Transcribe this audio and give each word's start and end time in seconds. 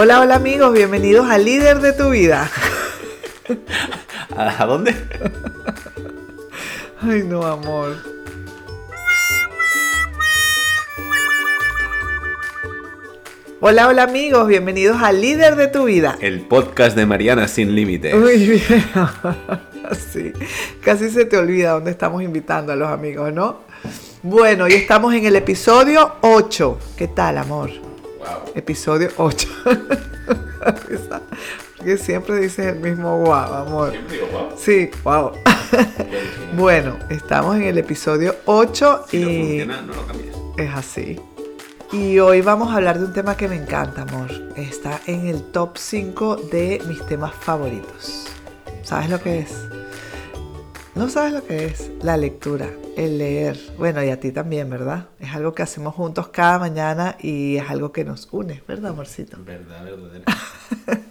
Hola, 0.00 0.20
hola 0.20 0.36
amigos, 0.36 0.72
bienvenidos 0.72 1.28
al 1.28 1.44
líder 1.44 1.80
de 1.80 1.92
tu 1.92 2.10
vida. 2.10 2.48
¿A 4.36 4.64
dónde? 4.64 4.94
Ay, 7.02 7.24
no, 7.24 7.42
amor. 7.42 7.96
Hola, 13.60 13.88
hola 13.88 14.04
amigos, 14.04 14.46
bienvenidos 14.46 15.02
al 15.02 15.20
líder 15.20 15.56
de 15.56 15.66
tu 15.66 15.86
vida. 15.86 16.16
El 16.20 16.42
podcast 16.42 16.96
de 16.96 17.04
Mariana 17.04 17.48
sin 17.48 17.74
límites. 17.74 18.14
Muy 18.14 18.36
bien. 18.36 18.62
Sí, 20.12 20.32
casi 20.82 21.08
se 21.08 21.24
te 21.24 21.38
olvida 21.38 21.70
dónde 21.70 21.90
estamos 21.90 22.22
invitando 22.22 22.72
a 22.72 22.76
los 22.76 22.88
amigos, 22.88 23.32
¿no? 23.32 23.60
Bueno, 24.22 24.64
hoy 24.64 24.74
estamos 24.74 25.12
en 25.14 25.24
el 25.24 25.34
episodio 25.34 26.16
8. 26.20 26.78
¿Qué 26.94 27.08
tal, 27.08 27.38
amor? 27.38 27.87
Wow. 28.28 28.52
Episodio 28.54 29.10
8. 29.16 29.48
Porque 31.76 31.96
siempre 31.98 32.36
dices 32.40 32.66
el 32.66 32.80
mismo 32.80 33.18
wow, 33.18 33.32
amor. 33.32 33.90
Siempre 33.92 34.16
digo, 34.16 34.28
wow. 34.32 34.50
Sí, 34.56 34.90
wow. 35.04 35.32
bueno, 36.56 36.98
estamos 37.08 37.56
en 37.56 37.64
el 37.64 37.78
episodio 37.78 38.36
8 38.46 39.04
Si 39.08 39.18
no 39.18 39.30
y 39.30 39.36
funciona, 39.38 39.82
no 39.82 39.94
lo 39.94 40.06
cambies. 40.06 40.36
es 40.56 40.70
así. 40.74 41.20
Y 41.92 42.18
hoy 42.18 42.42
vamos 42.42 42.70
a 42.70 42.76
hablar 42.76 42.98
de 42.98 43.06
un 43.06 43.12
tema 43.14 43.36
que 43.36 43.48
me 43.48 43.56
encanta, 43.56 44.02
amor. 44.02 44.30
Está 44.56 45.00
en 45.06 45.26
el 45.26 45.42
top 45.52 45.78
5 45.78 46.36
de 46.52 46.82
mis 46.86 47.04
temas 47.06 47.34
favoritos. 47.34 48.26
¿Sabes 48.82 49.08
lo 49.08 49.20
que 49.20 49.38
es? 49.40 49.68
No 50.98 51.08
sabes 51.08 51.32
lo 51.32 51.46
que 51.46 51.66
es 51.66 51.92
la 52.02 52.16
lectura, 52.16 52.68
el 52.96 53.18
leer. 53.18 53.56
Bueno, 53.78 54.02
y 54.02 54.10
a 54.10 54.18
ti 54.18 54.32
también, 54.32 54.68
¿verdad? 54.68 55.06
Es 55.20 55.32
algo 55.32 55.54
que 55.54 55.62
hacemos 55.62 55.94
juntos 55.94 56.26
cada 56.30 56.58
mañana 56.58 57.16
y 57.20 57.56
es 57.56 57.70
algo 57.70 57.92
que 57.92 58.04
nos 58.04 58.26
une, 58.32 58.64
¿verdad, 58.66 58.90
amorcito? 58.90 59.36
Verdad, 59.44 59.84
verdadera. 59.84 60.24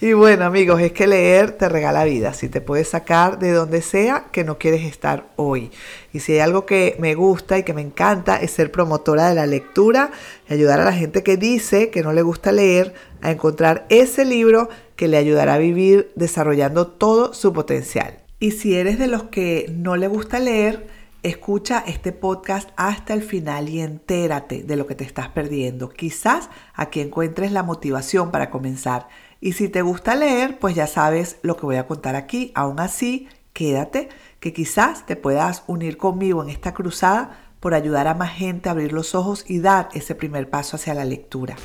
Y 0.00 0.14
bueno, 0.14 0.46
amigos, 0.46 0.80
es 0.80 0.92
que 0.92 1.06
leer 1.06 1.52
te 1.52 1.68
regala 1.68 2.04
vida, 2.04 2.32
si 2.32 2.48
te 2.48 2.62
puede 2.62 2.84
sacar 2.84 3.38
de 3.38 3.52
donde 3.52 3.82
sea 3.82 4.28
que 4.32 4.44
no 4.44 4.56
quieres 4.56 4.82
estar 4.82 5.26
hoy. 5.36 5.70
Y 6.12 6.20
si 6.20 6.32
hay 6.32 6.40
algo 6.40 6.64
que 6.64 6.96
me 6.98 7.14
gusta 7.14 7.58
y 7.58 7.64
que 7.64 7.74
me 7.74 7.82
encanta 7.82 8.36
es 8.38 8.50
ser 8.50 8.72
promotora 8.72 9.28
de 9.28 9.34
la 9.34 9.46
lectura 9.46 10.10
y 10.48 10.54
ayudar 10.54 10.80
a 10.80 10.84
la 10.86 10.94
gente 10.94 11.22
que 11.22 11.36
dice 11.36 11.90
que 11.90 12.02
no 12.02 12.14
le 12.14 12.22
gusta 12.22 12.50
leer 12.50 12.94
a 13.20 13.30
encontrar 13.30 13.84
ese 13.90 14.24
libro 14.24 14.70
que 14.96 15.06
le 15.06 15.18
ayudará 15.18 15.54
a 15.54 15.58
vivir 15.58 16.10
desarrollando 16.16 16.86
todo 16.86 17.34
su 17.34 17.52
potencial. 17.52 18.19
Y 18.40 18.52
si 18.52 18.74
eres 18.74 18.98
de 18.98 19.06
los 19.06 19.24
que 19.24 19.72
no 19.72 19.96
le 19.96 20.08
gusta 20.08 20.40
leer, 20.40 20.88
Escucha 21.22 21.84
este 21.86 22.12
podcast 22.12 22.70
hasta 22.76 23.12
el 23.12 23.22
final 23.22 23.68
y 23.68 23.82
entérate 23.82 24.62
de 24.62 24.76
lo 24.76 24.86
que 24.86 24.94
te 24.94 25.04
estás 25.04 25.28
perdiendo. 25.28 25.90
Quizás 25.90 26.48
aquí 26.72 27.00
encuentres 27.00 27.52
la 27.52 27.62
motivación 27.62 28.30
para 28.30 28.48
comenzar. 28.48 29.06
Y 29.38 29.52
si 29.52 29.68
te 29.68 29.82
gusta 29.82 30.14
leer, 30.14 30.58
pues 30.58 30.74
ya 30.74 30.86
sabes 30.86 31.36
lo 31.42 31.58
que 31.58 31.66
voy 31.66 31.76
a 31.76 31.86
contar 31.86 32.16
aquí. 32.16 32.52
Aún 32.54 32.80
así, 32.80 33.28
quédate, 33.52 34.08
que 34.40 34.54
quizás 34.54 35.04
te 35.04 35.14
puedas 35.14 35.62
unir 35.66 35.98
conmigo 35.98 36.42
en 36.42 36.48
esta 36.48 36.72
cruzada 36.72 37.38
por 37.60 37.74
ayudar 37.74 38.06
a 38.06 38.14
más 38.14 38.30
gente 38.30 38.70
a 38.70 38.72
abrir 38.72 38.94
los 38.94 39.14
ojos 39.14 39.44
y 39.46 39.58
dar 39.58 39.90
ese 39.92 40.14
primer 40.14 40.48
paso 40.48 40.76
hacia 40.76 40.94
la 40.94 41.04
lectura. 41.04 41.56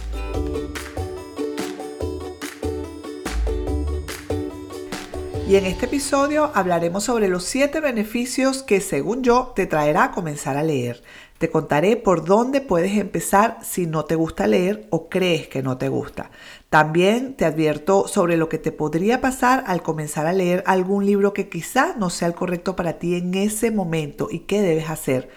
Y 5.47 5.57
en 5.57 5.67
este 5.67 5.85
episodio 5.85 6.49
hablaremos 6.55 7.03
sobre 7.03 7.27
los 7.27 7.43
7 7.43 7.79
beneficios 7.79 8.63
que 8.63 8.81
según 8.81 9.21
yo 9.21 9.53
te 9.55 9.67
traerá 9.67 10.05
a 10.05 10.11
comenzar 10.11 10.57
a 10.57 10.63
leer. 10.63 11.03
Te 11.37 11.51
contaré 11.51 11.97
por 11.97 12.25
dónde 12.25 12.61
puedes 12.61 12.97
empezar 12.97 13.59
si 13.61 13.85
no 13.85 14.05
te 14.05 14.15
gusta 14.15 14.47
leer 14.47 14.87
o 14.89 15.07
crees 15.07 15.47
que 15.47 15.61
no 15.61 15.77
te 15.77 15.87
gusta. 15.87 16.31
También 16.71 17.35
te 17.35 17.45
advierto 17.45 18.07
sobre 18.07 18.37
lo 18.37 18.49
que 18.49 18.57
te 18.57 18.71
podría 18.71 19.21
pasar 19.21 19.63
al 19.67 19.83
comenzar 19.83 20.25
a 20.25 20.33
leer 20.33 20.63
algún 20.65 21.05
libro 21.05 21.31
que 21.31 21.47
quizás 21.47 21.95
no 21.95 22.09
sea 22.09 22.27
el 22.27 22.33
correcto 22.33 22.75
para 22.75 22.93
ti 22.97 23.13
en 23.13 23.35
ese 23.35 23.69
momento 23.69 24.29
y 24.31 24.39
qué 24.39 24.63
debes 24.63 24.89
hacer. 24.89 25.29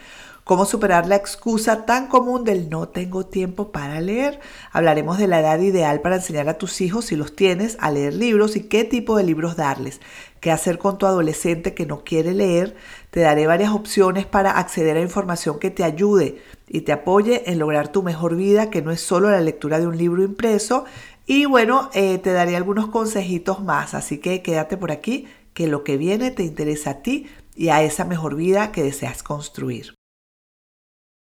Cómo 0.49 0.65
superar 0.65 1.05
la 1.05 1.15
excusa 1.15 1.85
tan 1.85 2.07
común 2.07 2.43
del 2.43 2.71
no 2.71 2.89
tengo 2.89 3.23
tiempo 3.27 3.71
para 3.71 4.01
leer. 4.01 4.39
Hablaremos 4.71 5.19
de 5.19 5.27
la 5.27 5.41
edad 5.41 5.59
ideal 5.59 6.01
para 6.01 6.15
enseñar 6.15 6.49
a 6.49 6.57
tus 6.57 6.81
hijos, 6.81 7.05
si 7.05 7.15
los 7.15 7.35
tienes, 7.35 7.77
a 7.79 7.91
leer 7.91 8.15
libros 8.15 8.55
y 8.55 8.63
qué 8.63 8.83
tipo 8.83 9.15
de 9.15 9.21
libros 9.21 9.57
darles. 9.57 10.01
Qué 10.39 10.49
hacer 10.49 10.79
con 10.79 10.97
tu 10.97 11.05
adolescente 11.05 11.75
que 11.75 11.85
no 11.85 12.03
quiere 12.03 12.33
leer. 12.33 12.75
Te 13.11 13.19
daré 13.19 13.45
varias 13.45 13.73
opciones 13.73 14.25
para 14.25 14.57
acceder 14.57 14.97
a 14.97 15.01
información 15.01 15.59
que 15.59 15.69
te 15.69 15.83
ayude 15.83 16.41
y 16.67 16.81
te 16.81 16.93
apoye 16.93 17.51
en 17.51 17.59
lograr 17.59 17.91
tu 17.91 18.01
mejor 18.01 18.35
vida, 18.35 18.71
que 18.71 18.81
no 18.81 18.89
es 18.89 19.01
solo 19.01 19.29
la 19.29 19.41
lectura 19.41 19.79
de 19.79 19.85
un 19.85 19.99
libro 19.99 20.23
impreso. 20.23 20.85
Y 21.27 21.45
bueno, 21.45 21.91
eh, 21.93 22.17
te 22.17 22.33
daré 22.33 22.55
algunos 22.55 22.87
consejitos 22.87 23.63
más, 23.63 23.93
así 23.93 24.17
que 24.17 24.41
quédate 24.41 24.77
por 24.77 24.91
aquí, 24.91 25.27
que 25.53 25.67
lo 25.67 25.83
que 25.83 25.97
viene 25.97 26.31
te 26.31 26.41
interesa 26.41 26.89
a 26.89 27.01
ti 27.03 27.27
y 27.55 27.69
a 27.69 27.83
esa 27.83 28.03
mejor 28.03 28.35
vida 28.35 28.71
que 28.71 28.81
deseas 28.81 29.21
construir. 29.21 29.98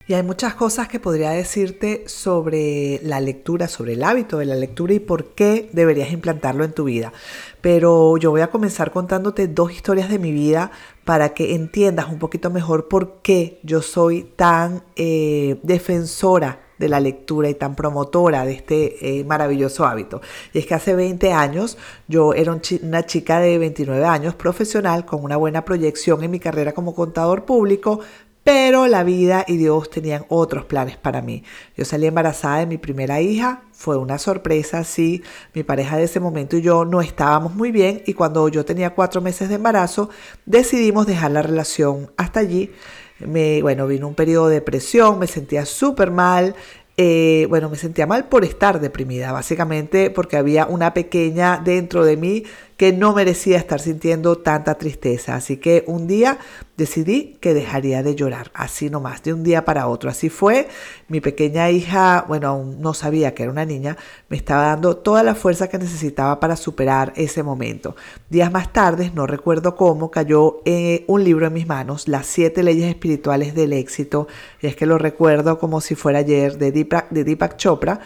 Y 0.09 0.13
hay 0.13 0.23
muchas 0.23 0.55
cosas 0.55 0.87
que 0.87 1.01
podría 1.01 1.31
decirte 1.31 2.05
sobre 2.07 3.01
la 3.03 3.19
lectura, 3.19 3.67
sobre 3.67 3.93
el 3.93 4.03
hábito 4.03 4.37
de 4.37 4.45
la 4.45 4.55
lectura 4.55 4.93
y 4.93 4.99
por 4.99 5.25
qué 5.31 5.69
deberías 5.73 6.13
implantarlo 6.13 6.63
en 6.63 6.71
tu 6.71 6.85
vida. 6.85 7.11
Pero 7.59 8.15
yo 8.15 8.31
voy 8.31 8.39
a 8.39 8.47
comenzar 8.49 8.91
contándote 8.91 9.49
dos 9.49 9.73
historias 9.73 10.09
de 10.09 10.17
mi 10.17 10.31
vida 10.31 10.71
para 11.03 11.33
que 11.33 11.55
entiendas 11.55 12.07
un 12.07 12.19
poquito 12.19 12.49
mejor 12.49 12.87
por 12.87 13.21
qué 13.21 13.59
yo 13.63 13.81
soy 13.81 14.23
tan 14.37 14.81
eh, 14.95 15.59
defensora 15.63 16.61
de 16.77 16.89
la 16.89 16.99
lectura 16.99 17.49
y 17.49 17.55
tan 17.55 17.75
promotora 17.75 18.45
de 18.45 18.53
este 18.53 19.19
eh, 19.19 19.23
maravilloso 19.23 19.85
hábito. 19.85 20.21
Y 20.53 20.59
es 20.59 20.65
que 20.65 20.75
hace 20.75 20.95
20 20.95 21.33
años 21.33 21.77
yo 22.07 22.33
era 22.33 22.57
una 22.81 23.05
chica 23.05 23.39
de 23.39 23.57
29 23.57 24.05
años 24.05 24.35
profesional 24.35 25.05
con 25.05 25.23
una 25.23 25.37
buena 25.37 25.65
proyección 25.65 26.23
en 26.23 26.31
mi 26.31 26.39
carrera 26.39 26.73
como 26.73 26.95
contador 26.95 27.45
público, 27.45 27.99
pero 28.47 28.87
la 28.87 29.03
vida 29.03 29.43
y 29.45 29.57
Dios 29.57 29.89
tenían 29.89 30.23
otros 30.29 30.63
planes 30.63 30.95
para 30.95 31.21
mí. 31.21 31.43
Yo 31.75 31.83
salí 31.83 32.05
embarazada 32.05 32.59
de 32.59 32.65
mi 32.65 32.77
primera 32.77 33.19
hija, 33.19 33.63
fue 33.73 33.97
una 33.97 34.17
sorpresa, 34.17 34.85
sí, 34.85 35.21
mi 35.53 35.63
pareja 35.63 35.97
de 35.97 36.05
ese 36.05 36.21
momento 36.21 36.55
y 36.55 36.61
yo 36.61 36.85
no 36.85 37.01
estábamos 37.01 37.55
muy 37.55 37.73
bien 37.73 38.03
y 38.05 38.13
cuando 38.13 38.47
yo 38.47 38.63
tenía 38.63 38.91
cuatro 38.91 39.19
meses 39.19 39.49
de 39.49 39.55
embarazo 39.55 40.09
decidimos 40.45 41.07
dejar 41.07 41.31
la 41.31 41.41
relación 41.41 42.09
hasta 42.15 42.39
allí. 42.39 42.71
Me, 43.19 43.61
bueno, 43.61 43.85
vino 43.85 44.07
un 44.07 44.15
periodo 44.15 44.47
de 44.47 44.55
depresión, 44.55 45.19
me 45.19 45.27
sentía 45.27 45.65
súper 45.65 46.09
mal, 46.11 46.55
eh, 46.95 47.47
bueno, 47.49 47.69
me 47.69 47.75
sentía 47.75 48.07
mal 48.07 48.29
por 48.29 48.45
estar 48.45 48.79
deprimida, 48.79 49.33
básicamente 49.33 50.09
porque 50.09 50.37
había 50.37 50.67
una 50.67 50.93
pequeña 50.93 51.61
dentro 51.63 52.05
de 52.05 52.15
mí 52.15 52.43
que 52.77 52.93
no 52.93 53.13
merecía 53.13 53.57
estar 53.57 53.79
sintiendo 53.79 54.37
tanta 54.37 54.75
tristeza. 54.75 55.35
Así 55.35 55.57
que 55.57 55.83
un 55.87 56.05
día 56.05 56.37
decidí 56.77 57.35
que 57.41 57.55
dejaría 57.55 58.03
de 58.03 58.13
llorar, 58.13 58.51
así 58.53 58.91
nomás, 58.91 59.23
de 59.23 59.33
un 59.33 59.43
día 59.43 59.65
para 59.65 59.87
otro. 59.87 60.11
Así 60.11 60.29
fue. 60.29 60.67
Mi 61.07 61.19
pequeña 61.19 61.71
hija, 61.71 62.23
bueno, 62.27 62.49
aún 62.49 62.79
no 62.79 62.93
sabía 62.93 63.33
que 63.33 63.43
era 63.43 63.51
una 63.51 63.65
niña, 63.65 63.97
me 64.29 64.37
estaba 64.37 64.67
dando 64.67 64.95
toda 64.95 65.23
la 65.23 65.33
fuerza 65.33 65.67
que 65.67 65.79
necesitaba 65.79 66.39
para 66.39 66.55
superar 66.55 67.13
ese 67.15 67.41
momento. 67.41 67.95
Días 68.29 68.51
más 68.51 68.71
tarde, 68.71 69.11
no 69.13 69.25
recuerdo 69.25 69.75
cómo, 69.75 70.11
cayó 70.11 70.61
eh, 70.65 71.03
un 71.07 71.23
libro 71.23 71.47
en 71.47 71.53
mis 71.53 71.67
manos, 71.67 72.07
Las 72.07 72.27
siete 72.27 72.61
leyes 72.61 72.87
espirituales 72.87 73.55
del 73.55 73.73
éxito. 73.73 74.27
Y 74.61 74.67
es 74.67 74.75
que 74.75 74.85
lo 74.85 74.99
recuerdo 74.99 75.57
como 75.57 75.81
si 75.81 75.95
fuera 75.95 76.19
ayer, 76.19 76.59
de 76.59 76.71
Deepak, 76.71 77.09
de 77.09 77.23
Deepak 77.23 77.57
Chopra. 77.57 78.01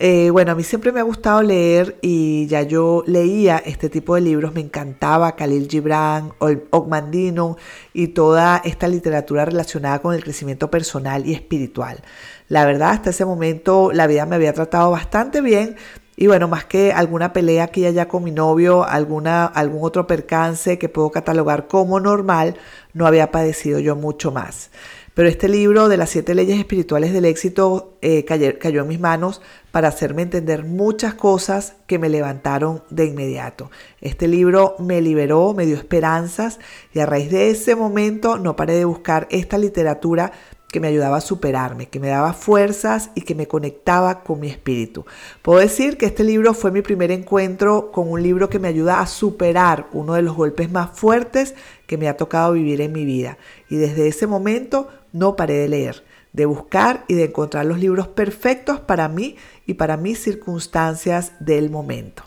Eh, 0.00 0.30
bueno, 0.30 0.50
a 0.50 0.54
mí 0.56 0.64
siempre 0.64 0.90
me 0.90 0.98
ha 0.98 1.04
gustado 1.04 1.40
leer 1.40 1.98
y 2.02 2.48
ya 2.48 2.62
yo 2.62 3.04
leía 3.06 3.58
este 3.58 3.88
tipo 3.88 4.16
de 4.16 4.22
libros, 4.22 4.52
me 4.52 4.60
encantaba 4.60 5.36
Khalil 5.36 5.68
Gibran, 5.68 6.32
Ogmandino 6.70 7.56
y 7.92 8.08
toda 8.08 8.60
esta 8.64 8.88
literatura 8.88 9.44
relacionada 9.44 10.00
con 10.00 10.12
el 10.12 10.24
crecimiento 10.24 10.68
personal 10.68 11.26
y 11.26 11.34
espiritual. 11.34 12.02
La 12.48 12.66
verdad, 12.66 12.90
hasta 12.90 13.10
ese 13.10 13.24
momento 13.24 13.92
la 13.92 14.08
vida 14.08 14.26
me 14.26 14.34
había 14.34 14.52
tratado 14.52 14.90
bastante 14.90 15.40
bien 15.40 15.76
y 16.16 16.26
bueno, 16.26 16.48
más 16.48 16.64
que 16.64 16.92
alguna 16.92 17.32
pelea 17.32 17.64
aquí 17.64 17.82
y 17.82 17.86
allá 17.86 18.08
con 18.08 18.24
mi 18.24 18.30
novio, 18.32 18.84
alguna, 18.84 19.46
algún 19.46 19.84
otro 19.84 20.06
percance 20.06 20.78
que 20.78 20.88
puedo 20.88 21.10
catalogar 21.10 21.66
como 21.68 21.98
normal, 21.98 22.56
no 22.92 23.06
había 23.06 23.30
padecido 23.30 23.78
yo 23.80 23.96
mucho 23.96 24.30
más. 24.30 24.70
Pero 25.14 25.28
este 25.28 25.48
libro 25.48 25.88
de 25.88 25.96
las 25.96 26.10
siete 26.10 26.34
leyes 26.34 26.58
espirituales 26.58 27.12
del 27.12 27.24
éxito 27.24 27.96
eh, 28.02 28.24
cayó, 28.24 28.58
cayó 28.58 28.82
en 28.82 28.88
mis 28.88 28.98
manos 28.98 29.40
para 29.70 29.86
hacerme 29.86 30.22
entender 30.22 30.64
muchas 30.64 31.14
cosas 31.14 31.74
que 31.86 32.00
me 32.00 32.08
levantaron 32.08 32.82
de 32.90 33.06
inmediato. 33.06 33.70
Este 34.00 34.26
libro 34.26 34.74
me 34.80 35.00
liberó, 35.00 35.54
me 35.54 35.66
dio 35.66 35.76
esperanzas 35.76 36.58
y 36.92 36.98
a 36.98 37.06
raíz 37.06 37.30
de 37.30 37.50
ese 37.50 37.76
momento 37.76 38.38
no 38.38 38.56
paré 38.56 38.74
de 38.74 38.84
buscar 38.84 39.28
esta 39.30 39.56
literatura 39.56 40.32
que 40.74 40.80
me 40.80 40.88
ayudaba 40.88 41.18
a 41.18 41.20
superarme, 41.20 41.88
que 41.88 42.00
me 42.00 42.08
daba 42.08 42.32
fuerzas 42.32 43.10
y 43.14 43.20
que 43.20 43.36
me 43.36 43.46
conectaba 43.46 44.24
con 44.24 44.40
mi 44.40 44.48
espíritu. 44.48 45.06
Puedo 45.40 45.60
decir 45.60 45.96
que 45.96 46.06
este 46.06 46.24
libro 46.24 46.52
fue 46.52 46.72
mi 46.72 46.82
primer 46.82 47.12
encuentro 47.12 47.92
con 47.92 48.10
un 48.10 48.20
libro 48.20 48.48
que 48.48 48.58
me 48.58 48.66
ayuda 48.66 48.98
a 48.98 49.06
superar 49.06 49.86
uno 49.92 50.14
de 50.14 50.22
los 50.22 50.34
golpes 50.34 50.72
más 50.72 50.90
fuertes 50.98 51.54
que 51.86 51.96
me 51.96 52.08
ha 52.08 52.16
tocado 52.16 52.54
vivir 52.54 52.80
en 52.80 52.90
mi 52.90 53.04
vida. 53.04 53.38
Y 53.68 53.76
desde 53.76 54.08
ese 54.08 54.26
momento 54.26 54.88
no 55.14 55.36
paré 55.36 55.54
de 55.54 55.68
leer. 55.68 56.04
de 56.34 56.46
buscar 56.46 57.04
y 57.06 57.14
de 57.14 57.26
encontrar 57.26 57.64
los 57.64 57.78
libros 57.78 58.08
perfectos 58.08 58.80
para 58.80 59.08
mí 59.08 59.36
y 59.66 59.74
para 59.74 59.96
mis 59.96 60.18
circunstancias 60.18 61.30
del 61.38 61.70
momento. 61.70 62.24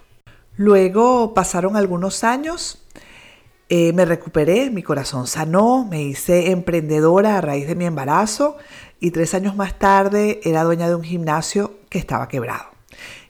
Luego 0.56 1.34
pasaron 1.34 1.76
algunos 1.76 2.24
años, 2.24 2.88
eh, 3.68 3.92
me 3.92 4.06
recuperé, 4.06 4.70
mi 4.72 4.82
corazón 4.82 5.28
sanó, 5.28 5.84
me 5.84 6.04
hice 6.04 6.52
emprendedora 6.52 7.38
a 7.38 7.42
raíz 7.42 7.68
de 7.68 7.76
mi 7.76 7.84
embarazo 7.84 8.56
y 9.02 9.12
tres 9.12 9.34
años 9.34 9.58
más 9.58 9.78
tarde 9.78 10.40
era 10.46 10.64
dueña 10.64 10.88
de 10.88 10.96
un 10.96 11.04
gimnasio 11.04 11.74
que 11.90 12.00
estaba 12.00 12.30
quebrado. 12.30 12.64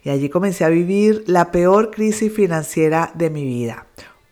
Y 0.04 0.10
allí 0.10 0.30
comencé 0.30 0.64
a 0.64 0.70
vivir 0.70 1.24
la 1.26 1.52
peor 1.52 1.90
crisis 1.90 2.32
financiera 2.32 3.12
de 3.16 3.32
mi 3.32 3.46
vida. 3.46 3.88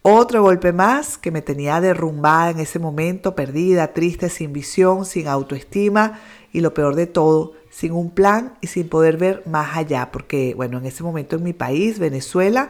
Otro 0.07 0.43
golpe 0.43 0.71
más 0.71 1.17
que 1.17 1.31
me 1.31 1.41
tenía 1.41 1.81
derrumbada 1.81 2.51
en 2.51 2.59
ese 2.59 2.77
momento, 2.77 3.33
perdida, 3.33 3.91
triste, 3.91 4.29
sin 4.29 4.53
visión, 4.53 5.03
sin 5.03 5.27
autoestima 5.27 6.19
y 6.53 6.61
lo 6.61 6.75
peor 6.75 6.93
de 6.93 7.07
todo, 7.07 7.53
sin 7.71 7.91
un 7.91 8.11
plan 8.11 8.53
y 8.61 8.67
sin 8.67 8.87
poder 8.87 9.17
ver 9.17 9.41
más 9.47 9.75
allá, 9.75 10.11
porque 10.11 10.53
bueno, 10.55 10.77
en 10.77 10.85
ese 10.85 11.01
momento 11.01 11.37
en 11.37 11.43
mi 11.43 11.53
país, 11.53 11.97
Venezuela, 11.97 12.69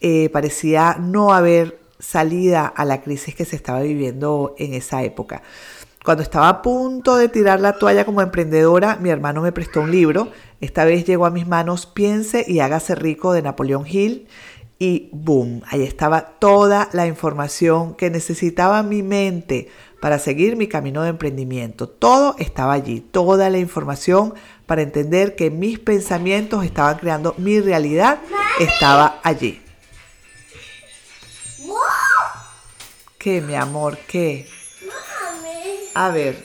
eh, 0.00 0.30
parecía 0.32 0.96
no 1.00 1.32
haber 1.34 1.80
salida 1.98 2.68
a 2.68 2.84
la 2.84 3.02
crisis 3.02 3.34
que 3.34 3.44
se 3.44 3.56
estaba 3.56 3.80
viviendo 3.80 4.54
en 4.56 4.72
esa 4.72 5.02
época. 5.02 5.42
Cuando 6.04 6.22
estaba 6.22 6.48
a 6.48 6.62
punto 6.62 7.16
de 7.16 7.28
tirar 7.28 7.58
la 7.58 7.72
toalla 7.72 8.04
como 8.04 8.22
emprendedora, 8.22 8.96
mi 9.00 9.10
hermano 9.10 9.42
me 9.42 9.50
prestó 9.50 9.80
un 9.80 9.90
libro. 9.90 10.28
Esta 10.60 10.84
vez 10.84 11.04
llegó 11.04 11.26
a 11.26 11.30
mis 11.30 11.48
manos 11.48 11.86
Piense 11.86 12.44
y 12.46 12.60
hágase 12.60 12.94
rico 12.94 13.32
de 13.32 13.42
Napoleón 13.42 13.84
Hill. 13.88 14.28
Y 14.78 15.08
boom, 15.12 15.62
ahí 15.68 15.82
estaba 15.82 16.38
toda 16.38 16.90
la 16.92 17.06
información 17.06 17.94
que 17.94 18.10
necesitaba 18.10 18.82
mi 18.82 19.02
mente 19.02 19.68
para 20.00 20.18
seguir 20.18 20.56
mi 20.56 20.68
camino 20.68 21.02
de 21.02 21.08
emprendimiento. 21.08 21.88
Todo 21.88 22.36
estaba 22.38 22.74
allí, 22.74 23.00
toda 23.00 23.48
la 23.48 23.58
información 23.58 24.34
para 24.66 24.82
entender 24.82 25.34
que 25.34 25.50
mis 25.50 25.78
pensamientos 25.78 26.64
estaban 26.64 26.98
creando 26.98 27.34
mi 27.38 27.60
realidad, 27.60 28.18
estaba 28.60 29.20
allí. 29.22 29.62
¿Qué, 33.18 33.40
mi 33.40 33.54
amor? 33.54 33.98
¿Qué? 34.06 34.46
A 35.94 36.10
ver. 36.10 36.44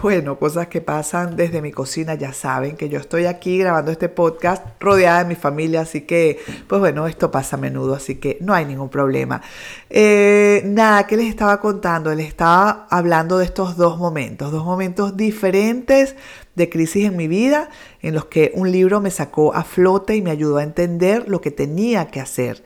Bueno, 0.00 0.38
cosas 0.38 0.68
que 0.68 0.80
pasan 0.80 1.34
desde 1.34 1.60
mi 1.60 1.72
cocina, 1.72 2.14
ya 2.14 2.32
saben 2.32 2.76
que 2.76 2.88
yo 2.88 3.00
estoy 3.00 3.26
aquí 3.26 3.58
grabando 3.58 3.90
este 3.90 4.08
podcast 4.08 4.64
rodeada 4.78 5.24
de 5.24 5.28
mi 5.28 5.34
familia, 5.34 5.80
así 5.80 6.02
que, 6.02 6.38
pues 6.68 6.80
bueno, 6.80 7.08
esto 7.08 7.32
pasa 7.32 7.56
a 7.56 7.58
menudo, 7.58 7.96
así 7.96 8.14
que 8.14 8.38
no 8.40 8.54
hay 8.54 8.64
ningún 8.64 8.90
problema. 8.90 9.42
Eh, 9.90 10.62
nada, 10.66 11.04
¿qué 11.08 11.16
les 11.16 11.26
estaba 11.26 11.60
contando? 11.60 12.14
Les 12.14 12.28
estaba 12.28 12.86
hablando 12.90 13.38
de 13.38 13.46
estos 13.46 13.76
dos 13.76 13.98
momentos, 13.98 14.52
dos 14.52 14.64
momentos 14.64 15.16
diferentes 15.16 16.14
de 16.54 16.70
crisis 16.70 17.06
en 17.06 17.16
mi 17.16 17.26
vida, 17.26 17.68
en 18.00 18.14
los 18.14 18.26
que 18.26 18.52
un 18.54 18.70
libro 18.70 19.00
me 19.00 19.10
sacó 19.10 19.52
a 19.52 19.64
flote 19.64 20.14
y 20.14 20.22
me 20.22 20.30
ayudó 20.30 20.58
a 20.58 20.62
entender 20.62 21.28
lo 21.28 21.40
que 21.40 21.50
tenía 21.50 22.06
que 22.06 22.20
hacer 22.20 22.62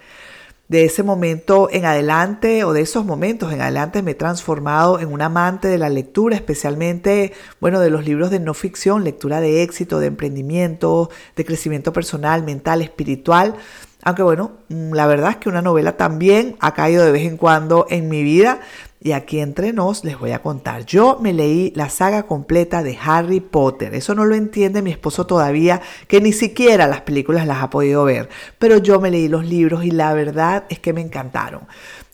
de 0.73 0.87
ese 0.87 1.03
momento 1.03 1.69
en 1.71 1.85
adelante 1.85 2.65
o 2.65 2.73
de 2.73 2.81
esos 2.81 3.05
momentos 3.05 3.53
en 3.53 3.61
adelante 3.61 4.01
me 4.03 4.13
he 4.13 4.15
transformado 4.15 5.01
en 5.01 5.13
un 5.13 5.21
amante 5.21 5.69
de 5.69 5.77
la 5.77 5.91
lectura, 5.91 6.35
especialmente, 6.35 7.35
bueno, 7.61 7.79
de 7.79 7.91
los 7.91 8.07
libros 8.07 8.31
de 8.31 8.41
no 8.41 8.55
ficción, 8.55 9.05
lectura 9.05 9.43
de 9.43 9.63
éxito, 9.63 10.01
de 10.01 10.07
emprendimiento, 10.07 11.11
de 11.37 11.45
crecimiento 11.45 11.93
personal, 11.93 12.43
mental, 12.43 12.81
espiritual. 12.81 13.57
Aunque 14.03 14.23
bueno, 14.23 14.53
mm, 14.69 14.93
la 14.93 15.07
verdad 15.07 15.31
es 15.31 15.37
que 15.37 15.49
una 15.49 15.63
novela 15.63 15.97
también 15.97 16.57
ha 16.61 16.75
caído 16.75 17.05
de 17.05 17.13
vez 17.13 17.27
en 17.27 17.37
cuando 17.37 17.87
en 17.89 18.09
mi 18.09 18.23
vida, 18.23 18.61
y 19.05 19.13
aquí 19.13 19.41
entre 19.41 19.73
nos 19.73 20.05
les 20.05 20.19
voy 20.19 20.31
a 20.31 20.43
contar. 20.43 20.87
Yo 20.87 21.19
me 21.21 21.33
leí 21.33 21.73
la 21.75 21.89
saga 21.89 22.23
completa 22.25 22.85
de 22.85 22.97
Harry 23.03 23.41
Potter. 23.41 23.95
Eso 23.95 24.15
no 24.15 24.25
lo 24.25 24.37
entiende 24.37 24.81
mi 24.81 24.93
esposo 24.93 25.27
todavía, 25.27 25.81
que 26.07 26.21
ni 26.21 26.33
siquiera 26.33 26.87
las 26.87 27.01
películas 27.01 27.47
las 27.49 27.63
ha 27.63 27.71
podido 27.71 28.05
ver. 28.05 28.29
Pero 28.61 28.79
yo 28.79 29.01
me 29.01 29.11
leí 29.11 29.27
los 29.27 29.45
libros 29.45 29.85
y 29.85 29.91
la 29.91 30.15
verdad 30.15 30.65
es 30.69 30.79
que 30.79 30.93
me 30.93 31.01
encantaron. 31.01 31.63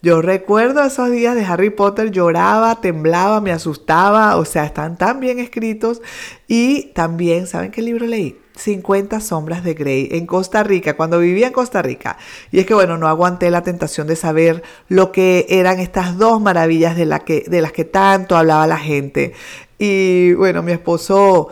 Yo 0.00 0.23
recuerdo 0.23 0.82
esos 0.82 1.11
días 1.11 1.34
de 1.34 1.44
Harry 1.44 1.70
Potter, 1.70 2.11
lloraba, 2.11 2.81
temblaba, 2.81 3.43
me 3.43 3.52
asustaba, 3.52 4.37
o 4.37 4.46
sea, 4.46 4.64
están 4.64 4.96
tan 4.96 5.20
bien 5.20 5.41
escritos. 5.41 6.00
Y 6.46 6.93
también, 6.94 7.46
¿saben 7.46 7.70
qué 7.70 7.82
libro 7.82 8.06
leí? 8.06 8.38
50 8.58 9.20
sombras 9.20 9.64
de 9.64 9.75
Grey 9.75 10.08
en 10.12 10.26
Costa 10.26 10.62
Rica, 10.62 10.96
cuando 10.96 11.19
vivía 11.19 11.46
en 11.46 11.52
Costa 11.52 11.82
Rica. 11.82 12.19
Y 12.50 12.60
es 12.60 12.66
que, 12.66 12.75
bueno, 12.75 12.99
no 12.99 13.08
aguanté 13.08 13.50
la 13.50 13.62
tentación 13.62 14.06
de 14.06 14.16
saber 14.16 14.62
lo 14.88 15.12
que 15.12 15.46
eran 15.49 15.81
estas 15.81 16.19
dos 16.19 16.40
maravillas 16.40 16.96
de, 16.96 17.08
que, 17.25 17.44
de 17.46 17.60
las 17.60 17.72
que 17.72 17.84
tanto 17.84 18.37
hablaba 18.37 18.66
la 18.66 18.78
gente. 18.78 19.32
Y 19.78 20.32
bueno, 20.34 20.62
mi 20.62 20.72
esposo... 20.72 21.49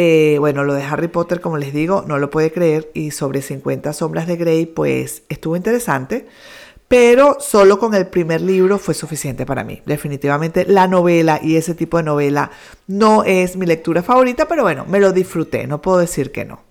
Eh, 0.00 0.36
bueno, 0.38 0.62
lo 0.62 0.74
de 0.74 0.82
Harry 0.84 1.08
Potter, 1.08 1.40
como 1.40 1.58
les 1.58 1.74
digo, 1.74 2.04
no 2.06 2.18
lo 2.18 2.30
puede 2.30 2.52
creer. 2.52 2.88
Y 2.94 3.10
sobre 3.10 3.42
50 3.42 3.92
sombras 3.92 4.28
de 4.28 4.36
Grey, 4.36 4.64
pues 4.64 5.24
estuvo 5.28 5.56
interesante 5.56 6.28
pero 6.88 7.36
solo 7.38 7.78
con 7.78 7.94
el 7.94 8.06
primer 8.06 8.40
libro 8.40 8.78
fue 8.78 8.94
suficiente 8.94 9.44
para 9.44 9.62
mí. 9.62 9.82
Definitivamente 9.84 10.64
la 10.66 10.88
novela 10.88 11.38
y 11.42 11.56
ese 11.56 11.74
tipo 11.74 11.98
de 11.98 12.02
novela 12.02 12.50
no 12.86 13.24
es 13.24 13.56
mi 13.56 13.66
lectura 13.66 14.02
favorita, 14.02 14.48
pero 14.48 14.62
bueno, 14.62 14.86
me 14.86 14.98
lo 14.98 15.12
disfruté, 15.12 15.66
no 15.66 15.82
puedo 15.82 15.98
decir 15.98 16.32
que 16.32 16.46
no. 16.46 16.62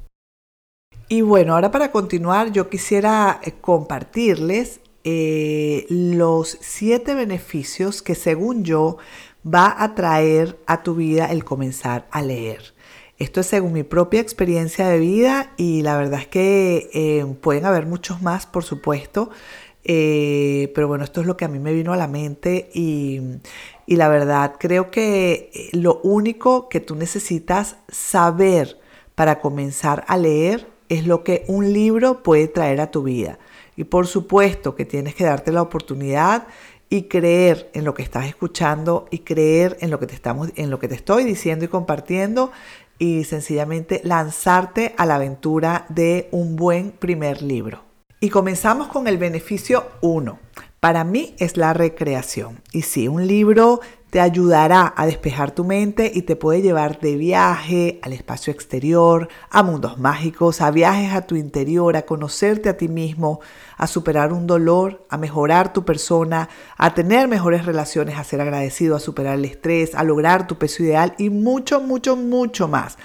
Y 1.07 1.21
bueno, 1.21 1.53
ahora 1.53 1.71
para 1.71 1.91
continuar 1.91 2.51
yo 2.51 2.69
quisiera 2.69 3.39
eh, 3.43 3.53
compartirles 3.61 4.81
eh, 5.03 5.85
los 5.89 6.57
siete 6.59 7.13
beneficios 7.13 8.01
que 8.01 8.15
según 8.15 8.65
yo 8.65 8.97
va 9.45 9.73
a 9.81 9.95
traer 9.95 10.57
a 10.65 10.83
tu 10.83 10.95
vida 10.95 11.27
el 11.27 11.45
comenzar 11.45 12.07
a 12.11 12.21
leer. 12.21 12.73
Esto 13.17 13.39
es 13.39 13.47
según 13.47 13.73
mi 13.73 13.83
propia 13.83 14.19
experiencia 14.19 14.87
de 14.89 14.99
vida 14.99 15.53
y 15.57 15.81
la 15.81 15.97
verdad 15.97 16.19
es 16.19 16.27
que 16.27 16.89
eh, 16.93 17.25
pueden 17.41 17.65
haber 17.65 17.85
muchos 17.85 18.21
más, 18.21 18.45
por 18.45 18.63
supuesto. 18.63 19.31
Eh, 19.89 20.69
pero 20.75 20.89
bueno, 20.89 21.05
esto 21.05 21.21
es 21.21 21.27
lo 21.27 21.37
que 21.37 21.45
a 21.45 21.47
mí 21.47 21.59
me 21.59 21.71
vino 21.71 21.93
a 21.93 21.97
la 21.97 22.09
mente 22.09 22.69
y, 22.73 23.21
y 23.85 23.95
la 23.95 24.09
verdad 24.09 24.55
creo 24.59 24.91
que 24.91 25.49
eh, 25.53 25.69
lo 25.71 26.01
único 26.03 26.67
que 26.67 26.81
tú 26.81 26.95
necesitas 26.95 27.77
saber 27.87 28.79
para 29.15 29.39
comenzar 29.39 30.03
a 30.09 30.17
leer 30.17 30.67
es 30.89 31.07
lo 31.07 31.23
que 31.23 31.45
un 31.47 31.71
libro 31.71 32.21
puede 32.21 32.49
traer 32.49 32.81
a 32.81 32.91
tu 32.91 33.03
vida. 33.03 33.39
Y 33.77 33.85
por 33.85 34.07
supuesto 34.07 34.75
que 34.75 34.83
tienes 34.83 35.15
que 35.15 35.23
darte 35.23 35.53
la 35.53 35.61
oportunidad 35.61 36.47
y 36.89 37.03
creer 37.03 37.69
en 37.73 37.85
lo 37.85 37.93
que 37.93 38.03
estás 38.03 38.25
escuchando 38.25 39.07
y 39.09 39.19
creer 39.19 39.77
en 39.79 39.89
lo 39.89 39.99
que 39.99 40.07
te 40.07 40.15
estamos 40.15 40.49
en 40.55 40.69
lo 40.69 40.79
que 40.79 40.87
te 40.89 40.95
estoy 40.95 41.23
diciendo 41.23 41.63
y 41.63 41.69
compartiendo 41.69 42.51
y 42.99 43.23
sencillamente 43.23 44.01
lanzarte 44.03 44.93
a 44.97 45.05
la 45.05 45.15
aventura 45.15 45.85
de 45.89 46.27
un 46.31 46.55
buen 46.57 46.91
primer 46.91 47.41
libro. 47.41 47.86
Y 48.19 48.29
comenzamos 48.29 48.87
con 48.87 49.07
el 49.07 49.19
beneficio 49.19 49.91
1. 50.01 50.39
Para 50.79 51.03
mí 51.03 51.35
es 51.37 51.55
la 51.55 51.73
recreación. 51.73 52.63
Y 52.71 52.81
sí, 52.81 53.07
un 53.07 53.27
libro 53.27 53.79
te 54.09 54.19
ayudará 54.19 54.91
a 54.97 55.05
despejar 55.05 55.51
tu 55.51 55.63
mente 55.63 56.11
y 56.11 56.23
te 56.23 56.35
puede 56.35 56.63
llevar 56.63 56.99
de 56.99 57.15
viaje 57.15 57.99
al 58.01 58.13
espacio 58.13 58.51
exterior, 58.51 59.27
a 59.51 59.61
mundos 59.61 59.99
mágicos, 59.99 60.61
a 60.61 60.71
viajes 60.71 61.13
a 61.13 61.27
tu 61.27 61.35
interior, 61.35 61.95
a 61.95 62.07
conocerte 62.07 62.69
a 62.69 62.77
ti 62.77 62.87
mismo, 62.87 63.39
a 63.77 63.85
superar 63.85 64.33
un 64.33 64.47
dolor, 64.47 65.05
a 65.09 65.17
mejorar 65.17 65.71
tu 65.71 65.85
persona, 65.85 66.49
a 66.75 66.95
tener 66.95 67.27
mejores 67.27 67.65
relaciones, 67.65 68.17
a 68.17 68.23
ser 68.23 68.41
agradecido, 68.41 68.95
a 68.95 68.99
superar 68.99 69.35
el 69.35 69.45
estrés, 69.45 69.93
a 69.93 70.03
lograr 70.03 70.47
tu 70.47 70.57
peso 70.57 70.81
ideal 70.81 71.13
y 71.19 71.29
mucho, 71.29 71.81
mucho, 71.81 72.15
mucho 72.15 72.67
más. 72.67 72.97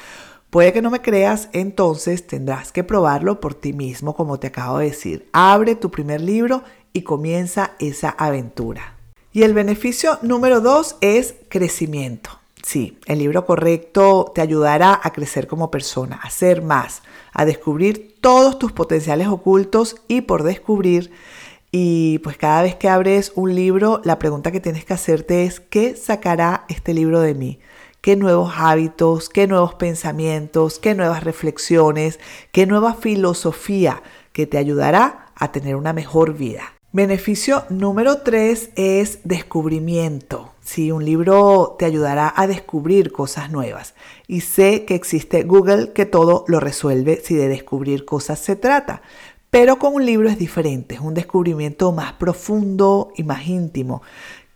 Puede 0.52 0.74
que 0.74 0.82
no 0.82 0.90
me 0.90 1.00
creas, 1.00 1.48
entonces 1.54 2.26
tendrás 2.26 2.72
que 2.72 2.84
probarlo 2.84 3.40
por 3.40 3.54
ti 3.54 3.72
mismo, 3.72 4.14
como 4.14 4.38
te 4.38 4.48
acabo 4.48 4.76
de 4.76 4.90
decir. 4.90 5.26
Abre 5.32 5.76
tu 5.76 5.90
primer 5.90 6.20
libro 6.20 6.62
y 6.92 7.04
comienza 7.04 7.72
esa 7.78 8.10
aventura. 8.10 8.98
Y 9.32 9.44
el 9.44 9.54
beneficio 9.54 10.18
número 10.20 10.60
dos 10.60 10.96
es 11.00 11.36
crecimiento. 11.48 12.38
Sí, 12.62 12.98
el 13.06 13.20
libro 13.20 13.46
correcto 13.46 14.30
te 14.34 14.42
ayudará 14.42 15.00
a 15.02 15.14
crecer 15.14 15.46
como 15.46 15.70
persona, 15.70 16.20
a 16.22 16.28
ser 16.28 16.60
más, 16.60 17.00
a 17.32 17.46
descubrir 17.46 18.16
todos 18.20 18.58
tus 18.58 18.72
potenciales 18.72 19.28
ocultos 19.28 19.96
y 20.06 20.20
por 20.20 20.42
descubrir. 20.42 21.12
Y 21.70 22.18
pues 22.18 22.36
cada 22.36 22.60
vez 22.60 22.74
que 22.74 22.90
abres 22.90 23.32
un 23.36 23.54
libro, 23.54 24.02
la 24.04 24.18
pregunta 24.18 24.52
que 24.52 24.60
tienes 24.60 24.84
que 24.84 24.92
hacerte 24.92 25.46
es, 25.46 25.60
¿qué 25.60 25.96
sacará 25.96 26.66
este 26.68 26.92
libro 26.92 27.22
de 27.22 27.32
mí? 27.32 27.58
Qué 28.02 28.16
nuevos 28.16 28.52
hábitos, 28.56 29.28
qué 29.28 29.46
nuevos 29.46 29.74
pensamientos, 29.74 30.80
qué 30.80 30.94
nuevas 30.94 31.22
reflexiones, 31.22 32.18
qué 32.50 32.66
nueva 32.66 32.94
filosofía 32.94 34.02
que 34.32 34.46
te 34.46 34.58
ayudará 34.58 35.26
a 35.36 35.52
tener 35.52 35.76
una 35.76 35.92
mejor 35.92 36.34
vida. 36.34 36.64
Beneficio 36.90 37.64
número 37.70 38.18
3 38.18 38.70
es 38.74 39.20
descubrimiento. 39.24 40.52
Si 40.60 40.90
un 40.90 41.04
libro 41.04 41.76
te 41.78 41.84
ayudará 41.86 42.32
a 42.36 42.46
descubrir 42.46 43.12
cosas 43.12 43.50
nuevas. 43.50 43.94
Y 44.26 44.40
sé 44.40 44.84
que 44.84 44.94
existe 44.94 45.44
Google 45.44 45.92
que 45.92 46.04
todo 46.04 46.44
lo 46.48 46.60
resuelve 46.60 47.22
si 47.24 47.34
de 47.34 47.48
descubrir 47.48 48.04
cosas 48.04 48.40
se 48.40 48.56
trata. 48.56 49.00
Pero 49.48 49.78
con 49.78 49.94
un 49.94 50.04
libro 50.04 50.28
es 50.28 50.38
diferente, 50.38 50.96
es 50.96 51.00
un 51.00 51.14
descubrimiento 51.14 51.92
más 51.92 52.14
profundo 52.14 53.12
y 53.16 53.22
más 53.22 53.46
íntimo 53.46 54.02